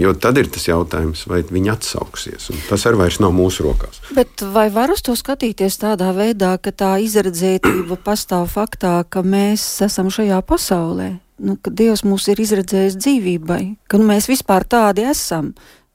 [0.02, 2.50] Jo tad ir tas jautājums, vai viņi atsauksies.
[2.70, 4.00] Tas arī vairs nav mūsu rokās.
[4.18, 9.66] Bet vai var uz to skatīties tādā veidā, ka tā izredzētība pastāv faktā, ka mēs
[9.86, 11.12] esam šajā pasaulē?
[11.42, 15.52] Nu, ka Dievs mūs ir izredzējis dzīvībai, ka nu, mēs vispār tādi esam,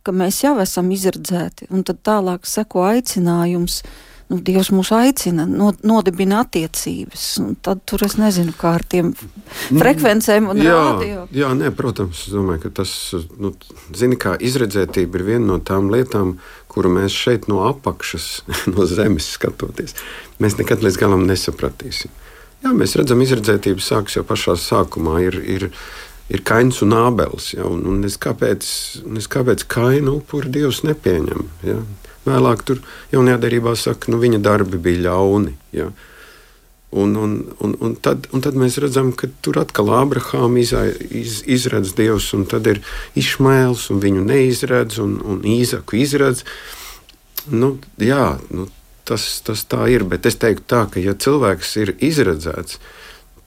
[0.07, 3.81] ka mēs jau esam izredzēti, un tad tālāk seko aicinājums.
[4.27, 7.27] Nu, Dievs mūs aicina, nodibina attiecības.
[7.63, 9.79] Tad tur es nezinu, kā ar tiem mm.
[9.79, 11.27] frekvencēm un jā, rādio.
[11.37, 12.91] Jā, nē, protams, es domāju, ka tas,
[13.39, 13.53] nu,
[13.95, 16.41] zini, kā izredzētība ir viena no tām lietām,
[16.73, 18.27] kuru mēs šeit no apakšas,
[18.75, 19.95] no zemes skatoties,
[20.43, 22.11] mēs nekad līdz galam nesapratīsim.
[22.65, 25.21] Jā, mēs redzam, izredzētība sākas jau pašā sākumā.
[25.23, 25.69] Ir, ir,
[26.33, 27.53] ir kains un ābelis.
[27.55, 28.67] Ja, un, un es kāpēc,
[29.07, 31.47] un es kāpēc kainu upuri Dievs nepieņem?
[31.69, 31.79] Ja?
[32.27, 35.55] Vēlāk tur jaunajā darbā saka, nu viņa darbi bija ļauni.
[35.77, 35.91] Ja?
[36.97, 40.73] Un, un, un, un, tad, un tad mēs redzam, ka tur atkal Ābrahāma iz,
[41.11, 42.81] iz, izredz Dievs, un tad ir
[43.19, 46.45] Išmaels, un viņu neizredz, un, un Īzaku izredz.
[47.53, 48.69] Nu, jā, nu,
[49.07, 52.81] tas, tas tā ir, bet es teiktu tā, ka ja cilvēks ir izredzēts,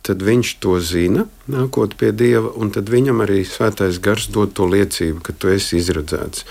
[0.07, 4.67] tad viņš to zina, nākot pie Dieva, un tad viņam arī svētais gars dod to
[4.69, 6.45] liecību, ka tu esi izredzēts.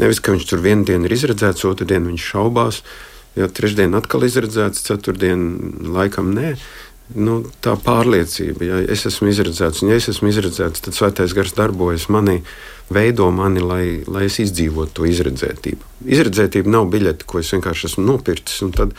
[0.00, 2.80] Nevis, ka viņš tur vienu dienu ir izredzēts, otru dienu viņš šaubās,
[3.38, 5.44] ja trešdien atkal izredzēts, ceturtdien
[5.94, 6.54] laikam nē.
[7.20, 11.52] Nu, tā pārliecība, ja es esmu izredzēts, un ja es esmu izredzēts, tad svētais gars
[11.52, 12.38] darbojas manī,
[12.88, 15.92] veido mani, lai, lai es izdzīvotu to izredzētību.
[16.16, 18.96] Izredzētība nav biļete, ko es vienkārši esmu nopircis, un tad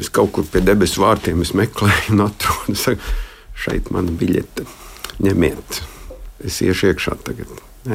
[0.00, 2.74] Es kaut kur pie debesu vārtiem meklēju un atradu.
[2.78, 3.14] Saku,
[3.54, 4.66] šeit mana biļete.
[5.22, 5.82] Ņemiet,
[6.48, 7.50] es iešu iekšā tagad.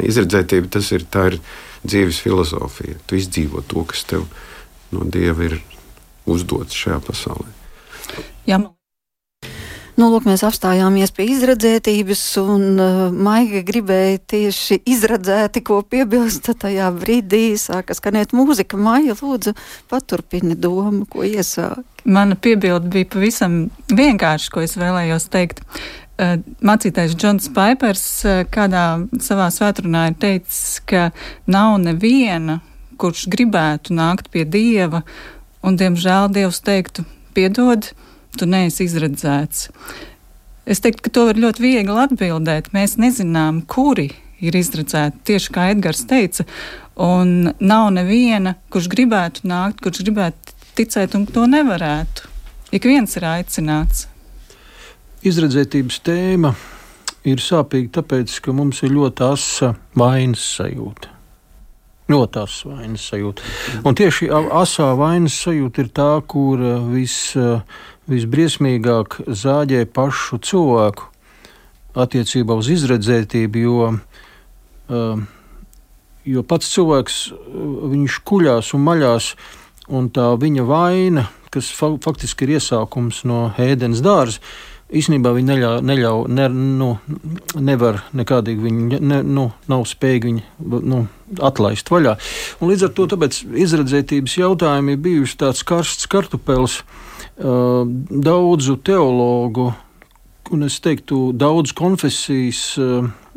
[0.06, 1.40] Izredzētība tas ir, ir
[1.86, 3.00] dzīves filozofija.
[3.08, 4.28] Tu izdzīvo to, kas tev
[4.94, 5.60] no dieva ir
[6.30, 7.52] uzdots šajā pasaulē.
[8.50, 8.60] Jā,
[9.96, 16.50] Nu, lūk, mēs apstājāmies pie izredzētības, un uh, Maiga gribēja tieši izredzēti, ko piebilst.
[16.60, 18.76] Tajā brīdī sāka skanēt mūzika.
[18.76, 19.54] Maija, lūdzu,
[19.88, 21.80] paturpini domu, ko iesāk.
[22.04, 23.56] Mana piebilde bija pavisam
[23.88, 25.64] vienkārši, ko es vēlējos teikt.
[26.16, 28.86] Uh, mācītājs Džons Paipers uh, kādā
[29.20, 31.10] savā svētkrunā ir teicis, ka
[31.52, 32.62] nav neviena,
[32.96, 35.02] kurš gribētu nākt pie Dieva,
[35.60, 37.04] un, diemžēl, Dievs teiktu,
[37.36, 37.90] piedod,
[38.40, 39.68] tu neesi izredzēts.
[40.66, 42.72] Es teiktu, ka to var ļoti viegli atbildēt.
[42.72, 44.08] Mēs nezinām, kuri
[44.40, 46.48] ir izredzēti, tieši kā Edgars teica,
[46.96, 52.32] un nav neviena, kurš gribētu nākt, kurš gribētu ticēt un to nevarētu.
[52.76, 54.08] Ik viens ir aicināts.
[55.26, 56.52] Izredzētības tēma
[57.26, 61.10] ir sāpīga tāpēc, ka mums ir ļoti asa vainas sajūta.
[62.14, 63.48] Ļoti asa vainas sajūta.
[63.90, 66.62] Un tieši asā vainas sajūta ir tā, kur
[66.92, 67.34] viss
[68.06, 71.08] visbriesmīgāk zāģē pašu cilvēku
[72.06, 73.90] attiecībā uz izredzētību, jo,
[76.36, 77.18] jo pats cilvēks
[77.96, 79.32] viņš kuļās un maļās,
[79.90, 84.44] un tā viņa vaina, kas fa faktiski ir iesākums no ēdienas dārza,
[84.94, 86.90] īstenībā viņi neļauj, neļauj ne, nu,
[87.58, 91.02] nevar nekādīgi viņu, ne, nu, nav spējīgi viņu nu,
[91.46, 92.16] atlaist vaļā.
[92.60, 93.08] Un līdz ar to
[93.66, 96.82] izredzētības jautājumi ir bijuši tāds karsts kartupēlis.
[97.36, 99.72] Uh, daudzu teologu,
[100.56, 102.78] un es teiktu, daudz konfesijas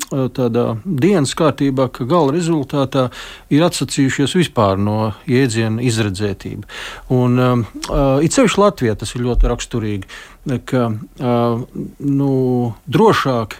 [0.08, 3.08] tādā dienas kārtībā, ka gala rezultātā
[3.52, 6.68] ir atsacījušies vispār no jēdziena izredzētība.
[7.12, 10.08] Un uh, it sevišķi Latvijā tas ir ļoti raksturīgi,
[10.68, 11.64] ka uh,
[11.98, 12.32] nu,
[12.88, 13.58] drošāk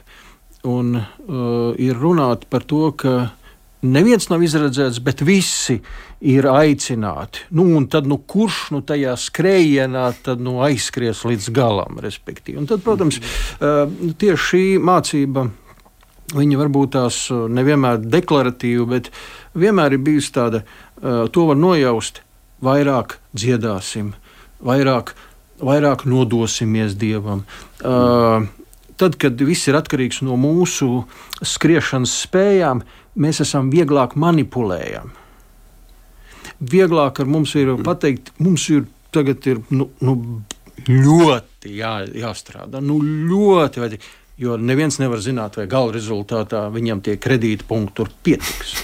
[0.68, 3.14] un, uh, ir runāt par to, ka
[3.84, 5.78] neviens nav izredzēts, bet visi
[6.24, 7.46] ir aicināti.
[7.54, 12.00] Nu, tad, nu, kurš nu, tajā skrējienā tad, nu, aizskries līdz galam?
[12.00, 14.14] Un tad, protams, mhm.
[14.18, 15.48] tieši šī mācība.
[16.28, 19.06] Viņa varbūt tās nevienmēr deklaratīva, bet
[19.56, 20.58] vienmēr ir bijusi tāda,
[21.32, 22.20] to var nojaust,
[22.60, 24.10] vairāk dziedāsim,
[24.60, 25.14] vairāk,
[25.60, 27.44] vairāk nodosimies Dievam.
[27.82, 28.46] Uh,
[28.98, 31.04] tad, kad viss ir atkarīgs no mūsu
[31.44, 32.82] skriešanas spējām,
[33.18, 35.14] mēs esam vieglāk manipulējami.
[36.58, 40.14] Vieglāk ar mums ir pateikt, mums ir tagad ir, nu, nu,
[40.88, 42.82] ļoti jā, jāstrādā.
[42.82, 44.00] Nu, ļoti, vai,
[44.40, 48.74] jo neviens nevar zināt, vai gala rezultātā viņam tie kredītpunkti pietiks.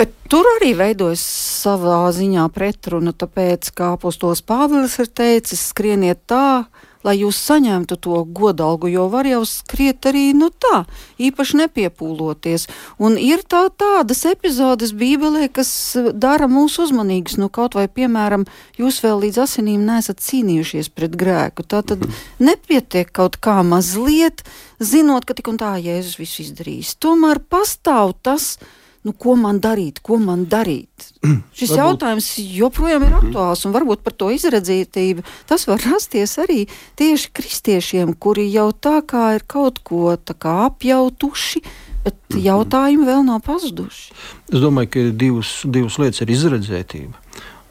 [0.00, 1.20] Bet tur arī veidojas
[1.60, 6.70] savā ziņā pretruna, tāpēc, kā apostols Pāvils ir teicis, skrieniet tā,
[7.04, 10.86] lai jūs saņemtu to godalgu, jo var jau skriet arī nu tā,
[11.20, 12.64] īpaši nepiepūloties.
[12.96, 15.68] Un ir tā tādas epizodes Bībelē, kas
[16.16, 18.48] dara mūs uzmanīgus, nu kaut vai, piemēram,
[18.80, 21.68] jūs vēl līdz asinīm nesat cīnījušies pret grēku.
[21.68, 22.08] Tā tad
[22.40, 24.46] nepietiek kaut kā mazliet,
[24.80, 26.96] zinot, ka tik un tā Jēzus visu izdarīs.
[26.96, 31.10] Tomēr pastāv tas, kas nu, ko man darīt, ko man darīt.
[31.56, 31.80] Šis varbūt.
[31.80, 36.64] jautājums joprojām ir aktuāls, un varbūt par to izredzītību tas var rasties arī
[37.00, 41.64] tieši kristiešiem, kuri jau tā kā ir kaut ko apjautuši,
[42.00, 44.14] Bet jautājumi vēl nav pazuduši.
[44.48, 47.12] Es domāju, ka ir divas, divas lietas- ir izredzētība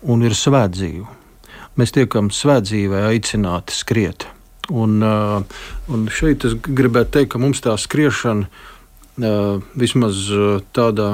[0.06, 1.08] un ir svētdzīve.
[1.82, 4.28] Mēs tiekam svētdzīvē aicināti skriet.
[4.70, 8.79] Un, un šeit es gribētu teikt, ka mums tā skriešana Uh,
[9.20, 10.20] vismaz
[10.76, 11.08] tādā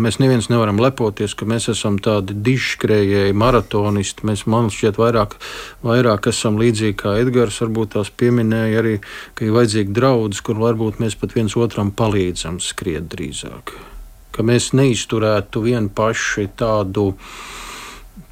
[0.00, 4.26] mēs neviens nevaram lepoties, ka mēs esam tādi dišskrējēji, maratonisti.
[4.28, 5.36] Mēs, man šķiet, vairāk,
[5.84, 7.60] vairāk esam līdzīgi kā Edgars.
[7.64, 8.94] Varbūt tās pieminēja arī,
[9.36, 13.74] ka ir vajadzīgi draudz, kur varbūt mēs pat viens otram palīdzam skriet drīzāk.
[14.34, 17.12] Ka mēs neizturētu vien paši tādu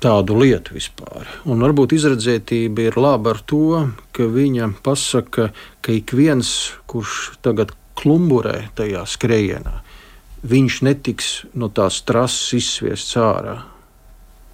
[0.02, 1.28] tādu lietu vispār.
[1.46, 7.70] Un varbūt izredzētība ir laba ar to, ka viņa pasaka, ka ik viens, kurš tagad
[8.02, 9.76] klumburē tajā skrējienā,
[10.42, 13.60] viņš netiks no tās trases izsviests ārā.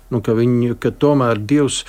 [0.09, 1.83] Nu, ka, viņu, ka tomēr Dievs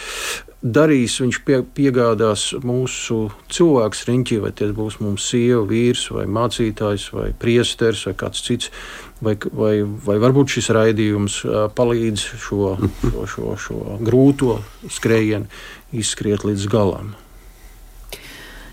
[0.59, 7.09] darīs, viņš pie, piegādās mūsu cilvēks riņķī, vai tas būs mums sieva, vīrs, vai mācītājs,
[7.15, 8.73] vai priesteris, vai kāds cits.
[9.19, 11.41] Vai, vai, vai varbūt šis raidījums
[11.75, 15.49] palīdz šo, šo, šo, šo grūto skrējienu
[15.99, 17.17] izskriet līdz galam.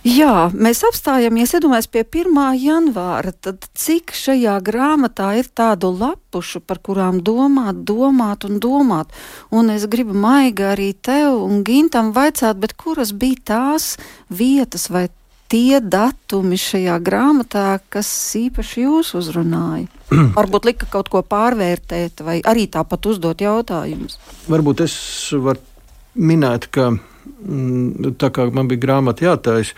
[0.06, 2.36] Jā, mēs apstājamies, iedomājamies, pie 1.
[2.62, 3.32] janvāra.
[3.42, 9.10] Tad cik šajā grāmatā ir tādu lapušu, par kurām domāt, domāt un domāt?
[9.50, 13.88] Un es gribu maigi arī tev un Gintam vaicāt, bet kuras bija tās
[14.30, 15.08] vietas vai
[15.50, 18.06] tie datumi šajā grāmatā, kas
[18.38, 19.90] īpaši jūs uzrunāja?
[20.38, 24.20] Varbūt lika kaut ko pārvērtēt, vai arī tāpat uzdot jautājumus.
[24.46, 24.96] Varbūt es
[25.34, 25.66] varu
[26.14, 29.74] minēt, ka mm, tā kā man bija grāmata jātaisa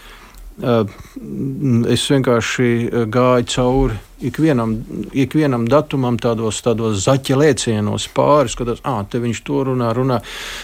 [0.59, 2.69] es vienkārši
[3.15, 4.75] gāju cauri ikvienam,
[5.13, 8.51] ikvienam datumam, tādos, tādos zaķa lēcienos pāri.
[8.53, 10.21] Skatos, ah, te viņš to runā, runā.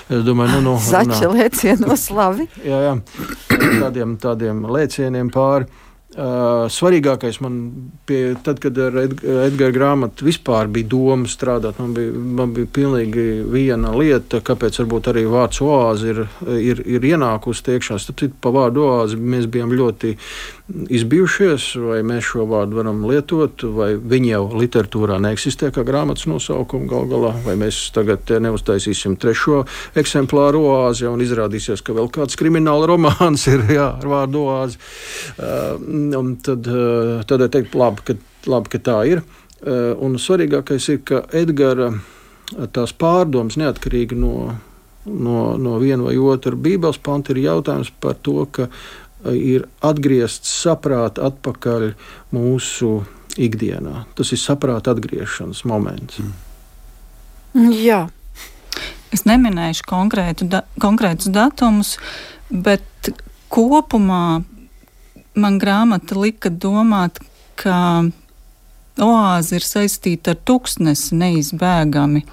[0.08, 2.48] Es domāju, nu, nu zaķa lēcienos labi.
[2.70, 2.94] jā, jā,
[3.54, 5.70] tādiem, tādiem lēcieniem pāri.
[6.14, 7.56] Svarīgākais man
[8.06, 11.80] bija tad, kad ar Edgara grāmatu vispār bija doma strādāt.
[11.82, 16.20] Man bija, man bija pilnīgi viena lieta, kāpēc varbūt arī vārds oāze ir,
[16.54, 17.98] ir, ir ienākusi tiekšā.
[17.98, 20.14] Starp citu, pa vārdu oāzi mēs bijām ļoti
[20.64, 26.88] izbijušies, vai mēs šo vārdu varam lietot, vai viņi jau literatūrā neeksistē kā grāmatas nosaukuma
[26.88, 29.64] gal galā, vai mēs tagad neuztaisīsim trešo
[29.98, 34.80] eksemplāru oāzi un izrādīsies, ka vēl kāds krimināla romāns ir jā, ar vārdu oāzi.
[35.34, 36.03] Uh,
[36.44, 38.18] tad, uh, tad es teiktu, labi, ka,
[38.50, 39.24] labi, ka tā ir.
[39.64, 41.92] Uh, un svarīgākais ir, ka Edgara
[42.74, 44.54] tās pārdomas neatkarīgi no
[45.04, 48.68] no, no viena vai otra Bībeles panta ir jautājums par to, ka
[49.32, 51.92] ir atgriezts saprāta atpakaļ
[52.34, 52.96] mūsu
[53.40, 54.04] ikdienā.
[54.16, 56.20] Tas ir saprāta atgriešanas moments.
[57.54, 57.70] Mm.
[57.84, 58.00] Jā.
[59.14, 61.94] Es neminēšu konkrētu da konkrētus datumus,
[62.50, 63.12] bet
[63.54, 64.42] kopumā
[65.34, 67.20] man grāmata lika domāt,
[67.58, 68.04] ka
[69.00, 72.24] oāze ir saistīta ar tūkstnesi neizbēgami,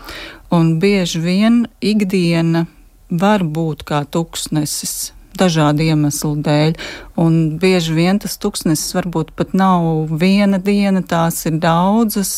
[0.53, 2.67] un bieži vien ikdiena
[3.11, 6.75] var būt kā tūkstnesis dažādu iemeslu dēļ.
[7.21, 12.33] Un bieži vien tas tūkstnesis varbūt pat nav viena diena, tās ir daudzas,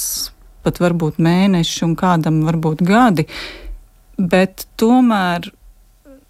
[0.64, 3.28] pat varbūt mēneši un kādam varbūt gadi.
[4.18, 5.50] Bet tomēr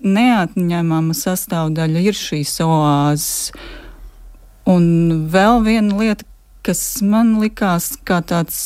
[0.03, 3.53] neatņemama sastāvdaļa ir šīs oāzes.
[4.69, 4.83] Un
[5.31, 6.25] vēl viena lieta,
[6.63, 8.59] kas man likās kā tāds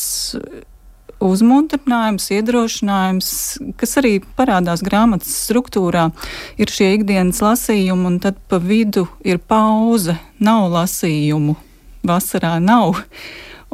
[1.24, 3.30] uzmundrinājums, iedrošinājums,
[3.80, 6.12] kas arī parādās grāmatas struktūrā,
[6.62, 11.58] ir šie ikdienas lasījumi, un tad pa vidu ir pauze, nav lasījumu.
[12.08, 13.02] Vasarā nav.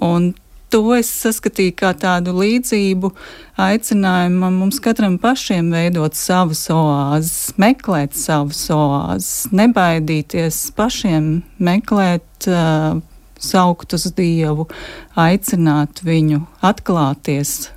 [0.02, 0.32] Un
[0.74, 3.12] to es saskatīju kā tādu līdzību,
[3.62, 11.28] aicinājumu mums katram pašiem veidot savas oāzes, meklēt savas oāzes, nebaidīties pašiem
[11.62, 12.98] meklēt uh,
[13.38, 14.66] saukt uz Dievu,
[15.20, 17.70] aicināt viņu atklāties,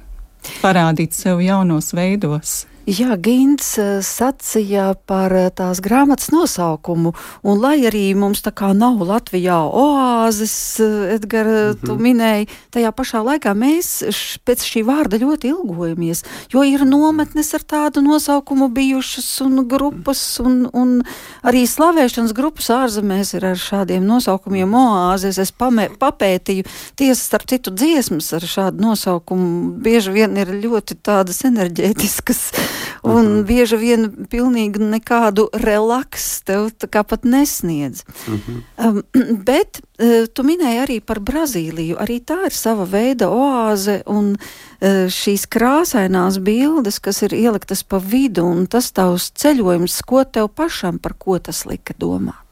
[0.63, 2.63] parādīt sev jaunos veidos.
[2.87, 7.11] Jā, Gins eh, sacīja par eh, tās grāmatas nosaukumu,
[7.43, 11.81] un lai arī mums tā kā nav Latvijā oāzes, eh, Edgar, mm -hmm.
[11.83, 12.03] tu mhm.
[12.03, 14.07] minēji, tajā pašā laikā mēs
[14.47, 16.23] pēc šī vārda ļoti ilgojamies,
[16.55, 21.03] jo ir nometnes ar tādu nosaukumu bijušas un grupas, un, un
[21.43, 25.39] arī slavēšanas grupas ārzemēs ir ar šādiem nosaukumiem oāzes.
[25.39, 31.43] Es pamē, papētīju, tiesa starp citu dziesmas ar šādu nosaukumu bieži vien ir ļoti tādas
[31.43, 33.39] enerģētiskas un uh mhm.
[33.39, 33.45] -huh.
[33.45, 36.71] bieži vien pilnīgi nekādu relaksu tev
[37.05, 38.05] pat nesniedz.
[38.27, 38.63] Uh mhm.
[38.77, 38.89] -huh.
[38.89, 39.03] um,
[39.51, 41.97] bet uh, tu minēji arī par Brazīliju.
[41.97, 47.99] Arī tā ir sava veida oāze un uh, šīs krāsainās bildes, kas ir ieliktas pa
[47.99, 52.47] vidu, un tas tavs ceļojums, ko tev pašam par ko tas lika domāt?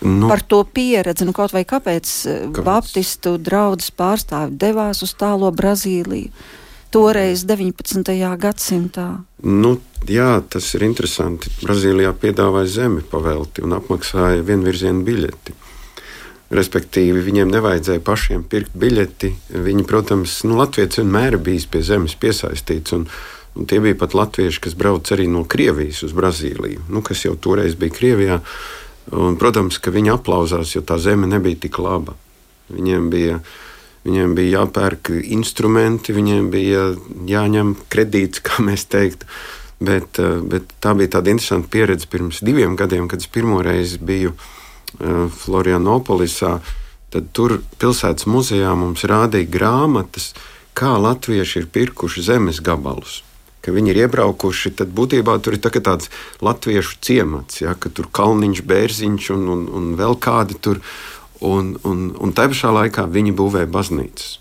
[0.00, 2.64] nu, par to pieredzi, nu kaut vai kāpēc, eh, kāpēc?
[2.64, 6.30] Baptistu draugs pārstāvi devās uz tālo Brazīliju.
[6.88, 8.16] Toreiz 19.
[8.40, 9.08] gadsimtā.
[9.44, 9.74] Nu,
[10.08, 11.50] jā, tas ir interesanti.
[11.60, 15.56] Brazīlijā piedāvāja zemi pavelti un apmaksāja vienvirzienu biļeti.
[16.56, 19.34] Respektīvi, viņiem nevajadzēja pašiem pirkt biļeti.
[19.52, 22.96] Viņi, protams, nu, Latvijas vienmēr ir bijis pie zemes piesaistīts.
[22.96, 23.04] Un,
[23.52, 27.36] un tie bija pat latvieši, kas brauc arī no Krievijas uz Brazīliju, nu, kas jau
[27.36, 28.40] toreiz bija Krievijā.
[29.12, 32.16] Un, protams, ka viņi aplausās, jo tā zeme nebija tik laba.
[32.72, 33.42] Viņiem bija,
[34.08, 36.84] viņiem bija jāpērk instrumenti, viņiem bija
[37.28, 39.28] jāņem kredīts, kā mēs teiktu.
[39.78, 40.18] Bet,
[40.50, 44.32] bet tā bija tāda interesanta pieredze pirms diviem gadiem, kad es pirmo reizi biju
[44.96, 46.58] Eh, Florianopolisā,
[47.12, 50.32] tad tur pilsētas muzejā mums rādīja grāmatas,
[50.72, 53.20] kā latvieši ir pirkuši zemes gabalus.
[53.60, 56.08] Ka viņi ir iebraukuši, tad būtībā tur ir tā tāds
[56.40, 60.80] latviešu ciemats, ja, ka tur kalniņš, bērziņš un, un, un vēl kādi tur.
[61.44, 64.38] Un, un, un tā pašā laikā viņi būvēja baznīcas.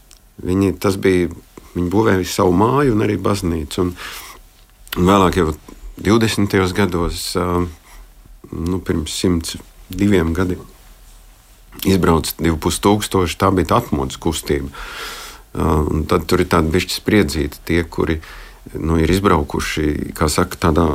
[0.47, 1.29] Viņi, bija,
[1.75, 3.83] viņi būvēja savu māju un arī baznīcu.
[3.83, 3.93] Un,
[4.97, 5.53] un vēlāk, jau
[6.01, 6.57] 20.
[6.77, 9.57] gados, nu, pirms simts
[9.89, 10.65] diviem gadiem.
[11.85, 14.71] Izbraucis 2,5 tūkstoši, tā bija atmodas kustība.
[15.57, 18.19] Uh, tad tur ir tādi bišķi spriedzīti, tie, kuri
[18.75, 20.87] nu, ir izbraukuši, saka, tādā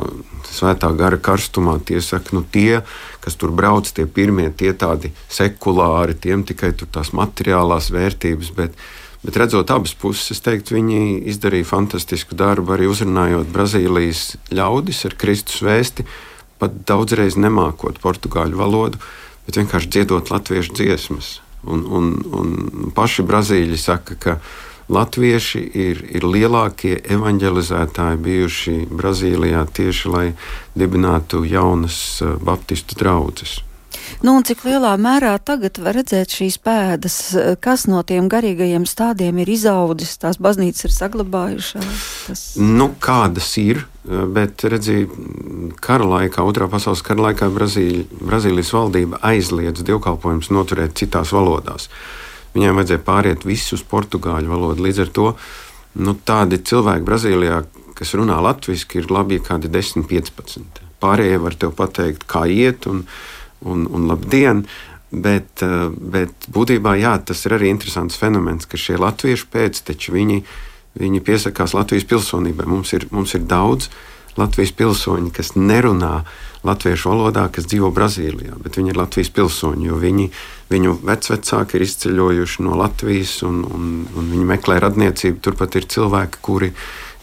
[0.49, 1.79] svētā gara karstumā.
[1.85, 2.81] Tie saka, nu, tie,
[3.23, 8.51] kas tur brauc, tie pirmie, tie tādi sekulāri, tiem tikai tās materiālās vērtības.
[8.57, 8.77] Bet,
[9.23, 15.17] bet redzot abas puses, es teiktu, viņi izdarīja fantastisku darbu arī uzrunājot Brazīlijas ļaudis ar
[15.19, 16.07] Kristus vēstuli
[16.63, 18.99] pat daudzreiz nemākot portugāļu valodu,
[19.43, 21.39] bet vienkārši dziedot latviešu dziesmas.
[21.63, 24.37] Un, un, un paši Brazīļi saka, ka
[24.91, 30.25] latvieši ir, ir lielākie evanģelizētāji bijuši Brazīlijā tieši lai
[30.79, 33.61] dibinātu jaunas eh, baptistu draugas.
[34.23, 37.17] Nu, cik lielā mērā tagad var redzēt šīs pēdas,
[37.63, 42.03] kas no tiem garīgajiem stādiem ir izaudzis, tās baznīcas ir saglabājušās?
[42.27, 42.43] Tas...
[42.59, 45.11] Nu, kādas ir, bet redziet,
[45.83, 51.89] kara laikā, otrā pasaules kara laikā Brazīļ, Brazīlijas valdība aizliedz dievkalpojumus noturēt citās valodās.
[52.53, 54.85] Viņiem vajadzēja pāriet visu uz portugāļu valodu.
[54.85, 55.27] Līdz ar to
[56.05, 57.63] nu, tādi cilvēki Brazīlijā,
[57.97, 60.81] kas runā latviešu, ir labi kādi 10, 15.
[61.03, 62.87] Pārējie var te pateikt, kā iet.
[62.89, 63.05] Un,
[63.65, 64.65] un, un labdien!
[65.13, 70.39] Bet, eh, bet būtībā jā, tas ir arī interesants fenomens, ka šie latviešu pēcteči viņi,
[70.97, 72.65] viņi piesakās Latvijas pilsonībai.
[72.65, 73.91] Mums ir, mums ir daudz
[74.39, 76.23] Latvijas pilsoņu, kas nerunā
[76.63, 80.29] latviešu valodā, kas dzīvo Brazīlijā, bet viņi ir Latvijas pilsoņi, jo viņi,
[80.71, 85.41] viņu vecvecāki ir izceļojuši no Latvijas un, un, un viņi meklē radniecību.
[85.43, 86.71] Turpat ir cilvēki, kuri,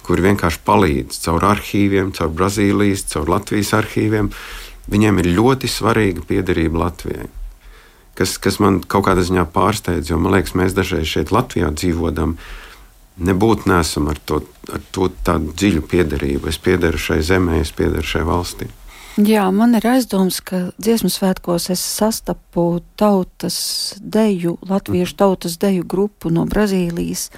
[0.06, 4.30] kuri vienkārši palīdz caur arhīviem, caur Brazīlijas, caur Latvijas arhīviem
[4.90, 7.28] viņiem ir ļoti svarīga piederība Latvijai.
[8.18, 12.34] Kas, kas man kaut kādā ziņā pārsteidz, jo man liekas, mēs dažreiz šeit Latvijā dzīvojam,
[13.20, 16.50] nebūtu nesam ar to, ar to tādu dziļu piederību.
[16.50, 18.70] Es piederu šai zemē, es piederu šai valstī.
[19.20, 23.58] Jā, man ir aizdoms, ka dziesmu svētkos es sastapu tautas
[24.00, 27.28] deju, latviešu tautas deju grupu no Brazīlijas.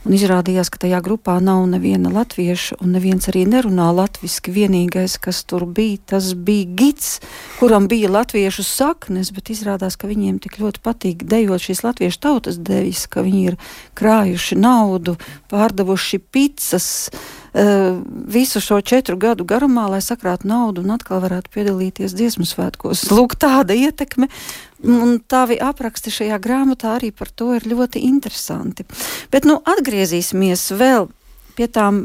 [0.00, 4.48] Un izrādījās, ka tajā grupā nav neviena latvieša, un neviens arī nerunā latviešu.
[4.50, 7.18] Vienīgais, kas tur bija, tas bija gids,
[7.58, 12.56] kuram bija latviešu saknes, bet izrādās, ka viņiem tik ļoti patīk dejot šīs latviešu tautas
[12.56, 13.58] devis, ka viņi ir
[14.00, 15.18] krājuši naudu,
[15.52, 22.16] pārdevuši pizzas uh, visu šo četru gadu garumā, lai sakrātu naudu un atkal varētu piedalīties
[22.16, 23.04] dziesmu svētkos.
[23.12, 24.32] Lūk, tāda ietekme.
[24.80, 28.86] Un tavi apraksti šajā grāmatā arī par to ir ļoti interesanti.
[29.32, 31.10] Bet nu, atgriezīsimies vēl
[31.58, 32.00] pie tām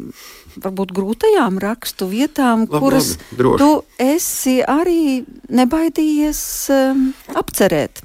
[0.59, 3.69] varbūt grūtajām rakstu vietām, labi, kuras labi, tu
[4.01, 6.41] esi arī nebaidījies
[6.75, 8.01] um, apcerēt.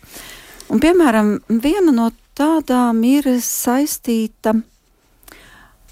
[0.71, 4.55] Un, piemēram, viena no tādām ir saistīta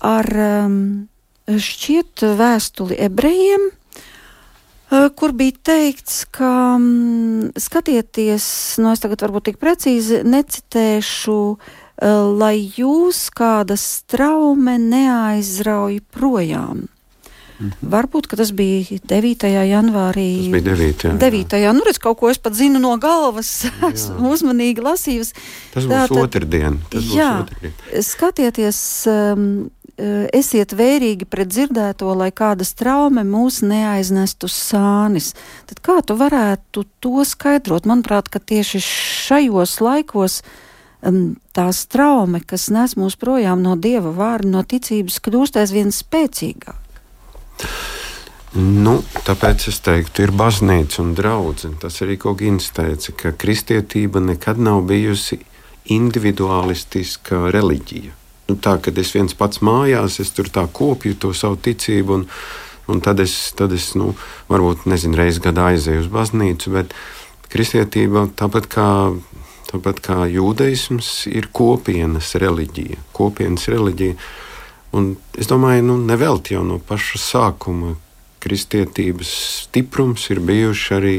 [0.07, 0.79] ar um,
[1.49, 3.71] šķiet vēstuli ebrejiem,
[5.15, 8.47] kur bija teikts, ka mm, skatieties,
[8.81, 16.87] no nu es tagad varbūt tik precīzi necitēšu, uh, lai jūs kāda straume neaizrauj projām.
[17.59, 17.91] -hmm.
[17.91, 19.47] Varbūt tas bija 9.
[19.69, 20.29] janvārī.
[20.39, 21.07] Tas bija 9.
[21.09, 21.63] Jā, 9.
[21.65, 21.73] Jā.
[21.77, 23.51] Nu, redz, kaut ko es pat zinu no galvas,
[23.93, 25.35] esmu uzmanīgi lasījusi.
[25.75, 26.79] Tas būs Tātad, otrdien.
[26.93, 28.05] Tas jā, būs otrdien.
[28.13, 28.81] skatieties,
[29.13, 35.35] um, Eh, esiet vērīgi pret dzirdēto, lai kāda traume mūs neaiznestu sānis.
[35.67, 37.89] Tad kā tu varētu to skaidrot?
[37.89, 40.41] Manuprāt, ka tieši šajos laikos
[41.03, 46.85] um, tā traume, kas nes mūs projām no dieva vārda, no ticības, kļūst aizvien spēcīgāka.
[48.59, 48.95] Nu,
[49.27, 51.77] tāpēc es teiktu, ir baznīca un draudzene.
[51.83, 55.43] Tas arī ko Gins teica, ka kristietība nekad nav bijusi
[55.93, 58.18] individualistiska reliģija.
[58.49, 62.25] Nu, tā, kad es viens pats mājās, es tur tā kopju to savu ticību, un,
[62.89, 64.15] un tad es, tad es nu,
[64.49, 66.97] varbūt nezinu, reizes gadā aizēju uz baznīcu, bet
[67.53, 68.89] kristietība, tāpat kā,
[69.69, 73.03] tāpat kā jūdaisms, ir kopienas reliģija.
[73.17, 74.17] Kopienas reliģija.
[74.97, 77.99] Un es domāju, nu, nevelti jau no paša sākuma
[78.41, 79.31] kristietības
[79.67, 81.17] stiprums ir bijuši arī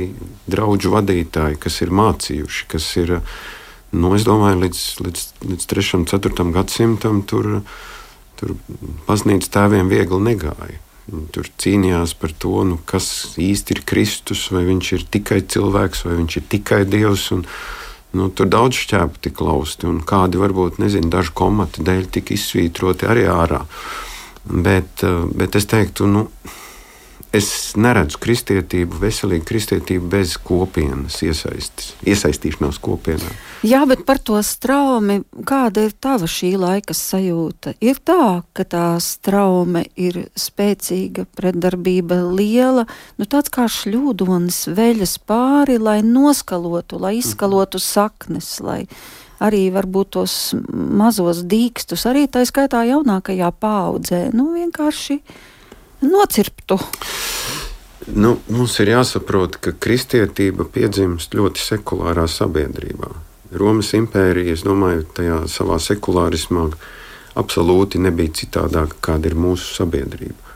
[0.50, 3.20] draugu vadītāji, kas ir mācījuši, kas ir,
[3.92, 5.88] nu, es domāju, līdz, līdz, līdz 3.
[6.00, 6.46] un 4.
[6.56, 7.50] gadsimtam tur,
[8.40, 8.56] tur
[9.08, 10.80] baznīcas tēviem viegli negāja.
[11.10, 13.10] Viņi tur cīnījās par to, nu, kas
[13.42, 17.26] īsti ir Kristus, vai viņš ir tikai cilvēks, vai viņš ir tikai Dievs.
[17.34, 17.46] Un,
[18.18, 23.10] nu, tur daudz šķēpu tika lausti, un kādi varbūt nezinu, dažu komatu dēļ tika izsvītroti
[23.10, 23.64] arī ārā.
[24.50, 25.02] Bet,
[25.38, 26.28] bet es teiktu, nu,
[27.30, 33.30] Es neredzu kristietību, veselīgu kristietību bez kopienas iesaistis, iesaistīšanās kopienā.
[33.62, 37.76] Jā, bet par to straumi, kāda ir tava šī laika sajūta?
[37.86, 42.88] Ir tā, ka tā straume ir spēcīga, pretdarbība liela,
[43.22, 48.88] nu tāds kā šļūdonis veļas pāri, lai noskalotu, lai izskalotu saknes, lai
[49.38, 50.40] arī varbūt tos
[50.74, 55.22] mazos dīkstus, arī tā skaitā jaunākajā paudzē, nu vienkārši
[56.02, 56.80] nocirptu?
[58.10, 63.10] Nu, mums ir jāsaprot, ka kristietība piedzimst ļoti sekulārā sabiedrībā.
[63.60, 66.70] Romas impērija, es domāju, tajā savā sekulārismā
[67.40, 70.50] absolūti nebija citādāka, kāda ir mūsu sabiedrība.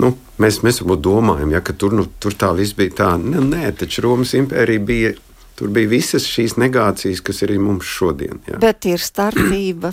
[0.00, 3.10] Nu, mēs, mēs varbūt domājam, ja, ka tur, nu, tur tā viss bija tā.
[3.20, 5.16] Nu, nē, taču Romas impērija bija.
[5.60, 8.38] Tur bija visas šīs negācijas, kas ir mums šodien.
[8.48, 8.56] Jā.
[8.62, 9.90] Bet ir starpība.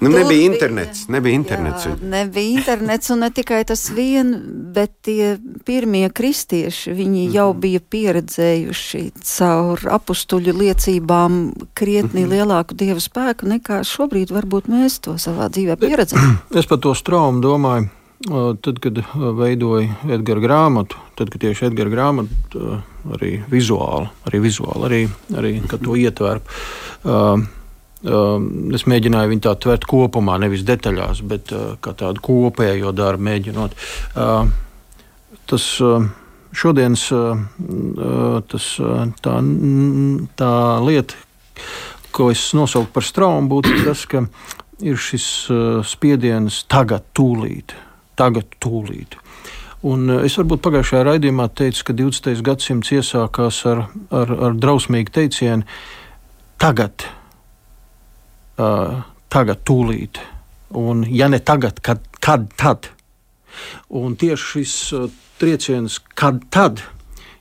[0.00, 1.08] Nu, nebija internets.
[1.08, 1.86] Nebija internets.
[1.86, 4.34] Jā, nebija internets, un ne tikai tas vien,
[4.74, 7.34] bet tie pirmie kristieši, viņi mm -hmm.
[7.34, 12.32] jau bija pieredzējuši caur apstuļu liecībām krietni mm -hmm.
[12.34, 16.38] lielāku dievu spēku nekā šobrīd varbūt mēs to savā dzīvē pieredzam.
[16.58, 17.88] Es par to straumu domāju.
[18.60, 18.98] Tad, kad
[19.36, 22.80] veidoju Edgara grāmatu, tad, kad tieši Edgara grāmatu
[23.12, 26.40] arī vizuāli, arī vizuāli, arī, arī to ietver.
[28.04, 32.92] Uh, Um, es mēģināju viņu tā tvert kopumā, nevis detaļās, bet uh, kā tādu kopējo
[32.92, 33.76] darbu mēģinot.
[34.12, 34.50] Uh,
[35.48, 36.04] tas uh,
[36.54, 37.08] šodienas
[38.52, 38.66] tas,
[39.24, 39.32] tā,
[40.38, 40.50] tā
[40.84, 41.16] lieta,
[42.14, 44.22] ko es nosaucu par straumu, būtu tas, ka
[44.84, 45.26] ir šis
[45.90, 47.74] spiediens tagad, tūlīt.
[48.14, 49.18] Tagad, tūlīt.
[49.82, 52.46] Un es varbūt pagājušajā raidījumā teicu, ka 20.
[52.46, 55.66] gadsimts iesākās ar, ar, ar drausmīgu teicienu:
[56.62, 57.08] tagad,
[58.58, 59.02] uh,
[59.32, 60.20] tagad, tūlīt.
[60.74, 62.90] Un, ja ne tagad, kad, kad tad?
[63.94, 65.06] Un tieši šis uh,
[65.40, 66.82] trieciens, kad tad,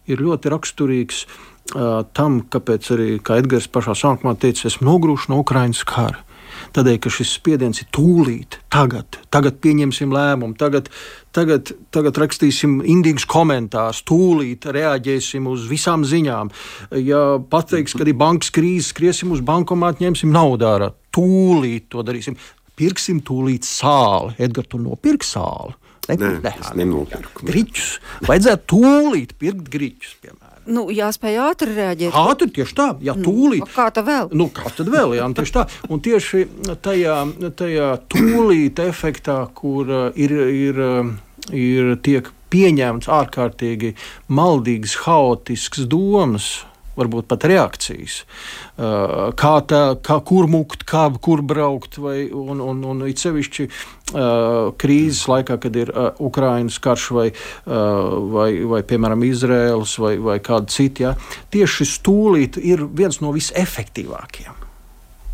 [0.09, 5.41] ir ļoti raksturīgs uh, tam, kāpēc arī, kā Edgars pašā sākumā teica, esmu nogrūšs no
[5.43, 6.21] Ukraiņas kara.
[6.73, 10.89] Tādēļ, ka šis spiediens ir tūlīt, tagad, tagad pieņemsim lēmumu, tagad,
[11.35, 16.53] tagad, tagad rakstīsim indīgus komentārus, tūlīt reaģēsim uz visām ziņām.
[17.03, 20.91] Ja pateiks, ka ir bankas krīze, skriesim uz bankomātu, ņemsim naudu ārā.
[21.13, 22.37] Tūlīt to darīsim.
[22.79, 24.33] Pirksim tūlīt sāli.
[24.41, 25.75] Edgars, tu nopirksi sāli.
[26.09, 27.45] Ne, Nē, ne, es nenopirku.
[27.47, 27.91] Griķus.
[28.27, 30.49] Vajadzētu tūlīt pirkt griķus, piemēram.
[30.73, 32.15] Nu, jāspēj ātri reaģēt.
[32.15, 33.23] Ātri tieši tā, jā, mm.
[33.23, 33.63] tūlīt.
[33.63, 34.29] Nu, kā tā vēl?
[34.35, 35.63] Nu, kā tad vēl, jā, tieši tā.
[35.91, 36.43] Un tieši
[36.83, 37.17] tajā,
[37.59, 43.95] tajā tūlīt efektā, kur uh, ir, ir, uh, ir tiek pieņemts ārkārtīgi
[44.31, 46.51] maldīgs, haotisks domas
[46.97, 48.21] varbūt pat reakcijas.
[48.73, 53.67] Uh, kā tā, kā kur mukt, kā, kur braukt, vai, un, un, un it sevišķi
[53.67, 57.27] uh, krīzes laikā, kad ir uh, Ukrainas karš vai,
[57.65, 61.03] vai, vai piemēram, Izraels vai, vai kāda cita.
[61.03, 61.13] Ja?
[61.53, 64.63] Tieši šis tūlīt ir viens no visefektīvākajiem.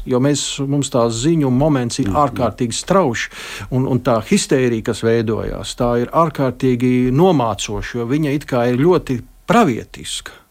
[0.10, 2.22] Jo mēs, mums tā ziņu moments ir mm-hmm.
[2.24, 3.30] ārkārtīgi strauji,
[3.76, 8.80] un, un tā histērija, kas veidojās, tā ir ārkārtīgi nomācoša, jo viņa it kā ir
[8.82, 10.49] ļoti pravietiska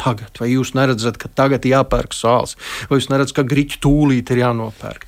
[0.00, 2.56] tagad, vai jūs neredzat, ka tagad ir jāpērk sāls,
[2.90, 5.06] vai jūs neredzat, ka grīķi tūlīt ir jānopērk.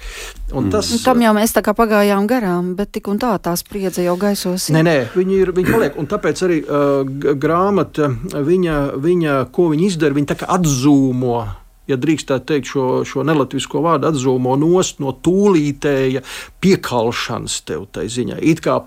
[0.57, 1.05] Un tas, mm.
[1.05, 4.71] Tam jau mēs tā kā pagājām garām, bet tik un tā tā spriedze jau gaisos.
[4.75, 9.91] Nē, nē, viņi ir, viņi paliek, un tāpēc arī uh, grāmata, viņa, viņa, ko viņi
[9.93, 11.41] izdara, viņa tā kā atzūmo
[11.89, 16.23] ja drīkst tā teikt, šo, šo nelatvisko vārdu atzīmo nost no tūlītēja
[16.63, 18.39] piekalšanas tev tai ziņā.
[18.45, 18.79] It kā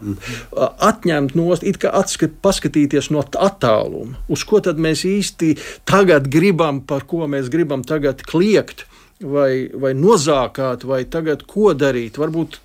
[0.92, 4.22] atņemt nost, it kā atskat, paskatīties no attāluma.
[4.32, 5.56] Uz ko tad mēs īsti
[5.90, 8.86] tagad gribam, par ko mēs gribam tagad kliegt,
[9.22, 12.20] vai, vai nozākāt, vai tagad ko darīt.
[12.22, 12.60] Varbūt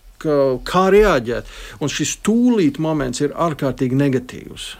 [0.66, 1.48] kā reaģēt.
[1.80, 4.74] Un šis tūlīt moments ir ārkārtīgi negatīvs.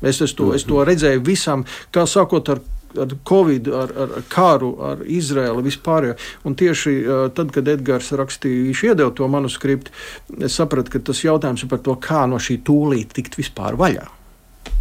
[0.00, 2.62] Es, es, to, es to redzēju visam, kā sākot ar
[2.98, 6.10] ar Covid, ar, ar, ar karu, ar Izraēlu vispār.
[6.44, 6.94] Un tieši
[7.36, 9.94] tad, kad Edgars rakstīja, viņš iedeva to manuskriptu,
[10.40, 14.06] es sapratu, ka tas jautājums ir par to, kā no šī tūlīt tikt vispār vaļā.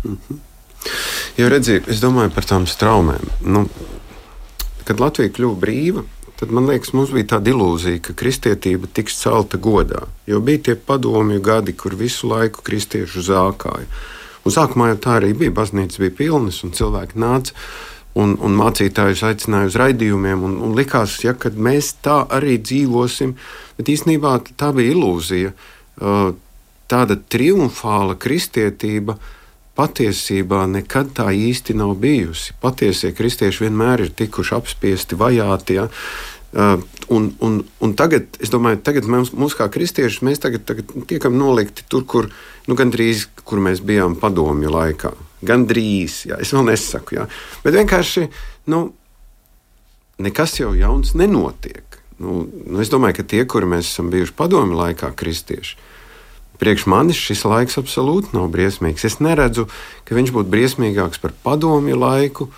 [0.03, 0.45] Mm -hmm.
[1.37, 3.25] Jo redziet, es domāju par tām straumēm.
[3.41, 3.65] Nu,
[4.87, 6.03] kad Latvija kļuva brīva,
[6.39, 10.05] tad man liekas, mums bija tāda ilūzija, ka kristietība tiks celta godā.
[10.27, 13.87] Jo bija tie padomju gadi, kur visu laiku kristiešu zākāja.
[14.45, 15.51] Un sākumā jau tā arī bija.
[15.51, 17.53] Baznīca bija pilnas un cilvēki nāca.
[18.19, 23.35] Un, un mācītājus aicināja uz raidījumiem, un, un likās, ja mēs tā arī dzīvosim.
[23.77, 25.53] Bet īstenībā tā bija ilūzija.
[26.89, 29.35] Tāda triumfāla kristietība uh,
[29.79, 32.55] patiesībā nekad tā īsti nav bijusi.
[32.61, 35.79] Patiesie kristieši vienmēr ir tikuši apspiesti, vajāti.
[35.79, 35.87] Ja?
[36.49, 40.91] Uh, un, un, un tagad, es domāju, tagad mums, mums kā kristiešiem, mēs tagad, tagad
[41.07, 42.31] tiekam nolikti tur, kur
[42.67, 45.13] nu, gandrīz kur mēs bijām padomju laikā.
[45.45, 47.27] Gandrīz, jā, es vēl nesaku, jā.
[47.63, 48.25] bet vienkārši
[48.73, 48.89] nu,
[50.19, 51.85] nekas jau jauns nenotiek.
[52.19, 55.77] Nu, nu, es domāju, ka tie, kuri mēs esam bijuši padomju laikā, kristieši,
[56.59, 59.05] Priekš manis šis laiks absolūti nav briesmīgs.
[59.07, 59.69] Es neredzu,
[60.03, 62.49] ka viņš būtu briesmīgāks par padomju laiku.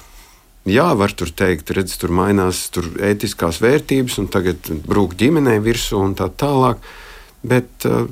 [0.66, 6.02] Jā, var tur teikt, redz, tur mainās tur ētiskās vērtības, un tagad brūk ģimenei virsū
[6.02, 6.82] un tā tālāk.
[7.46, 8.10] Bet, eh,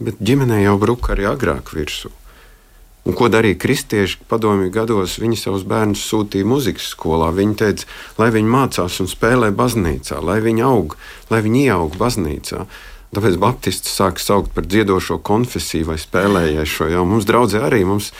[0.00, 2.08] bet ģimenei jau bruka arī agrāk virsū.
[3.02, 5.16] Un ko darīja kristieši padomju gados?
[5.18, 7.32] Viņi savus bērnus sūtīja muzikas skolā.
[7.34, 7.88] Viņi teica,
[8.20, 10.94] lai viņi mācās un spēlē baznīcā, lai viņi aug,
[11.32, 12.62] lai viņi ieaug baznīcā.
[13.12, 16.88] Tāpēc Baptisti sāk saukt par dziedošo konfesiju vai spēlējiešo.
[16.94, 18.12] Jau mums draudzē arī mums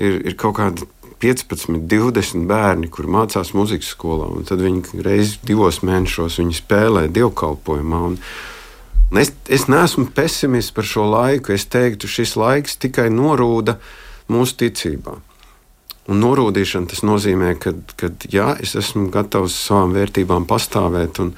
[0.00, 0.88] ir, ir kaut kādi
[1.22, 4.26] 15, 20 bērni, kur mācās muzikas skolā.
[4.48, 8.00] Tad viņi reizes divos mēnešos spēlē dievkalpojumā.
[8.08, 11.52] Un es, es neesmu pesimists par šo laiku.
[11.54, 13.76] Es teiktu, šis laiks tikai norūda
[14.32, 15.18] mūsu ticībā.
[16.10, 21.22] Un norūdīšana tas nozīmē, ka, ka jā, es esmu gatavs savām vērtībām pastāvēt.
[21.22, 21.36] Un,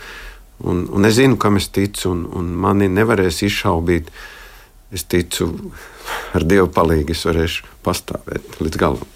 [0.62, 4.10] Un, un es zinu, kam es ticu, un, un mani nevarēs izšaubīt.
[4.94, 5.50] Es ticu,
[6.36, 9.10] ar Dievu palīdzību es varēšu pastāvēt līdz galam.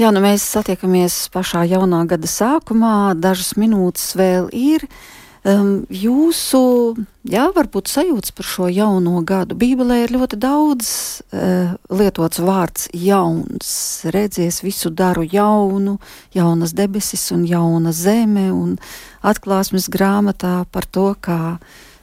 [0.00, 3.12] Jā, nu mēs satiekamies pašā jaunā gada sākumā.
[3.20, 4.86] Dažas minūtes vēl ir.
[5.42, 6.94] Um, jūsu,
[7.26, 9.56] jā, varbūt sajūtas par šo jauno gadu.
[9.58, 10.90] Bībelē ir ļoti daudz
[11.34, 13.72] uh, lietots vārds jauns.
[14.14, 15.96] Redzies, visu daru jaunu,
[16.30, 18.52] jaunas debesis un jauna zeme.
[18.54, 18.76] Un
[19.26, 21.56] atklāsmes grāmatā par to, kā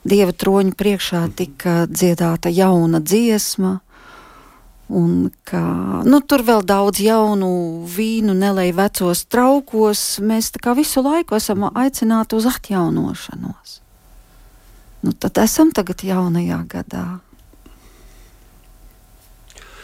[0.03, 3.77] dieva troņa priekšā tika dziedāta jauna dziesma.
[4.89, 5.61] Un kā,
[6.09, 10.01] nu, tur vēl daudz jaunu vīnu, nelēja vecos traukos.
[10.25, 13.75] Mēs visu laiku esam aicināti uz atjaunošanos.
[15.05, 17.05] Nu, tad esam tagad jaunajā gadā.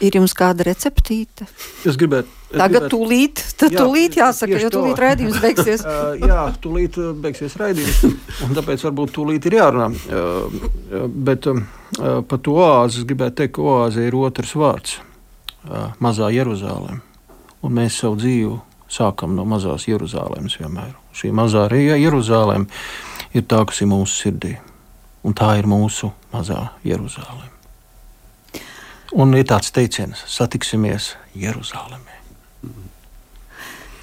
[0.04, 1.48] Ir jums kāda receptīte?
[1.88, 2.28] Es gribētu.
[2.50, 5.86] Es Tagad gribētu, tūlīt, tad jā, tūlīt jāsaka, jo tūlīt raidījums beigsies.
[5.88, 8.04] uh, jā, tūlīt beigsies raidījums,
[8.46, 9.88] un tāpēc varbūt tūlīt ir jārunā.
[9.92, 11.64] Uh, bet uh,
[12.28, 17.02] par to oāzi es gribētu teikt, ka oāze ir otrs vārds uh,- mazā Jeruzalem.
[17.66, 18.54] Un mēs savu dzīvi
[18.92, 20.94] sākam no mazās Jeruzalemes vienmēr.
[21.16, 22.68] Šī mazā Jeruzalem
[23.34, 24.56] ir tā, kas ir mūsu sirdī.
[25.26, 27.55] Un tā ir mūsu mazā Jeruzalem.
[29.14, 32.16] Un ir tāds teiciens, satiksimies Jeruzalemē.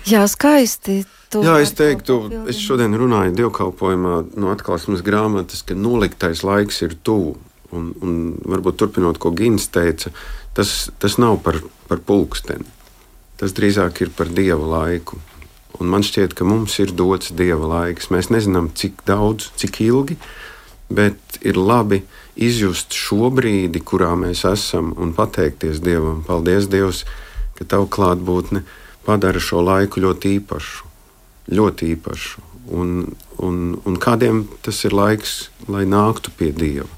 [0.07, 1.03] Jā, skaisti.
[1.33, 2.19] Jā, es teiktu,
[2.51, 7.39] es šodien runāju dievkalpojumā no atklāsmes grāmatas, ka noliktais laiks ir tuvu.
[7.73, 10.11] Un, un varbūt turpinot, ko Gins teica,
[10.53, 11.57] tas, tas nav par,
[11.89, 12.67] par pulksteni.
[13.41, 15.17] Tas drīzāk ir par dieva laiku.
[15.81, 18.11] Un man šķiet, ka mums ir dots dieva laiks.
[18.13, 20.19] Mēs nezinām, cik daudz, cik ilgi,
[20.91, 22.03] bet ir labi,
[22.37, 26.23] izjust šo brīdi, kurā mēs esam, un pateikties Dievam.
[26.27, 27.05] Paldies, Dievs,
[27.59, 28.65] ka Tava klātbūtne
[29.07, 30.89] padara šo laiku ļoti īpašu.
[31.53, 32.49] Ļoti īpašu.
[32.73, 32.91] Un,
[33.43, 36.89] un, un kādiem tas ir laiks, lai nāktu pie Dieva.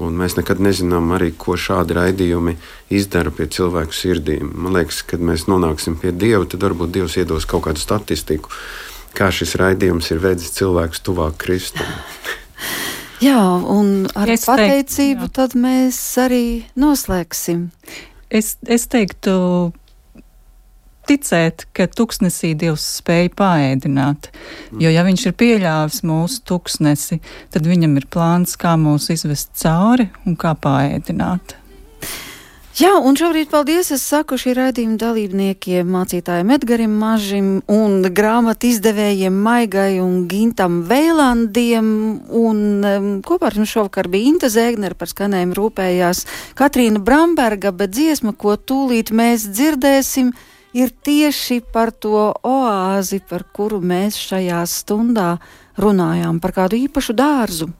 [0.00, 2.54] Un mēs nekad nezinām, arī, ko šādi raidījumi
[2.96, 4.54] izdara pie cilvēku sirdīm.
[4.54, 8.54] Man liekas, kad mēs nonāksim pie Dieva, tad varbūt Dievs iedos kaut kādu statistiku,
[9.12, 11.90] kā šis raidījums ir veids cilvēkus tuvāk Kristum.
[13.20, 16.44] Jā, un ar es pateicību teiktu, tad mēs arī
[16.80, 17.68] noslēgsim.
[18.32, 19.34] Es, es teiktu,
[21.10, 24.30] ticēt, ka tuksnesī Dievs spēja paēdināt.
[24.80, 27.20] Jo, ja viņš ir pieļāvis mūsu tuksnesi,
[27.52, 31.56] tad viņam ir plāns, kā mūs izvest cauri un kā paēdināt.
[32.78, 39.40] Jā, un šobrīd paldies es saku šī raidījuma dalībniekiem, mācītājiem Edgarim Mažim un grāmatu izdevējiem
[39.42, 41.88] Maigai un Gintam Vēlandiem.
[42.30, 46.22] Un um, kopā ar jums šovakar bija Inta Zēgner par skanējumu rūpējās
[46.60, 50.30] Katrīna Bramberga, bet dziesma, ko tūlīt mēs dzirdēsim,
[50.78, 55.34] ir tieši par to oāzi, par kuru mēs šajā stundā
[55.74, 57.72] runājām, par kādu īpašu dārzu.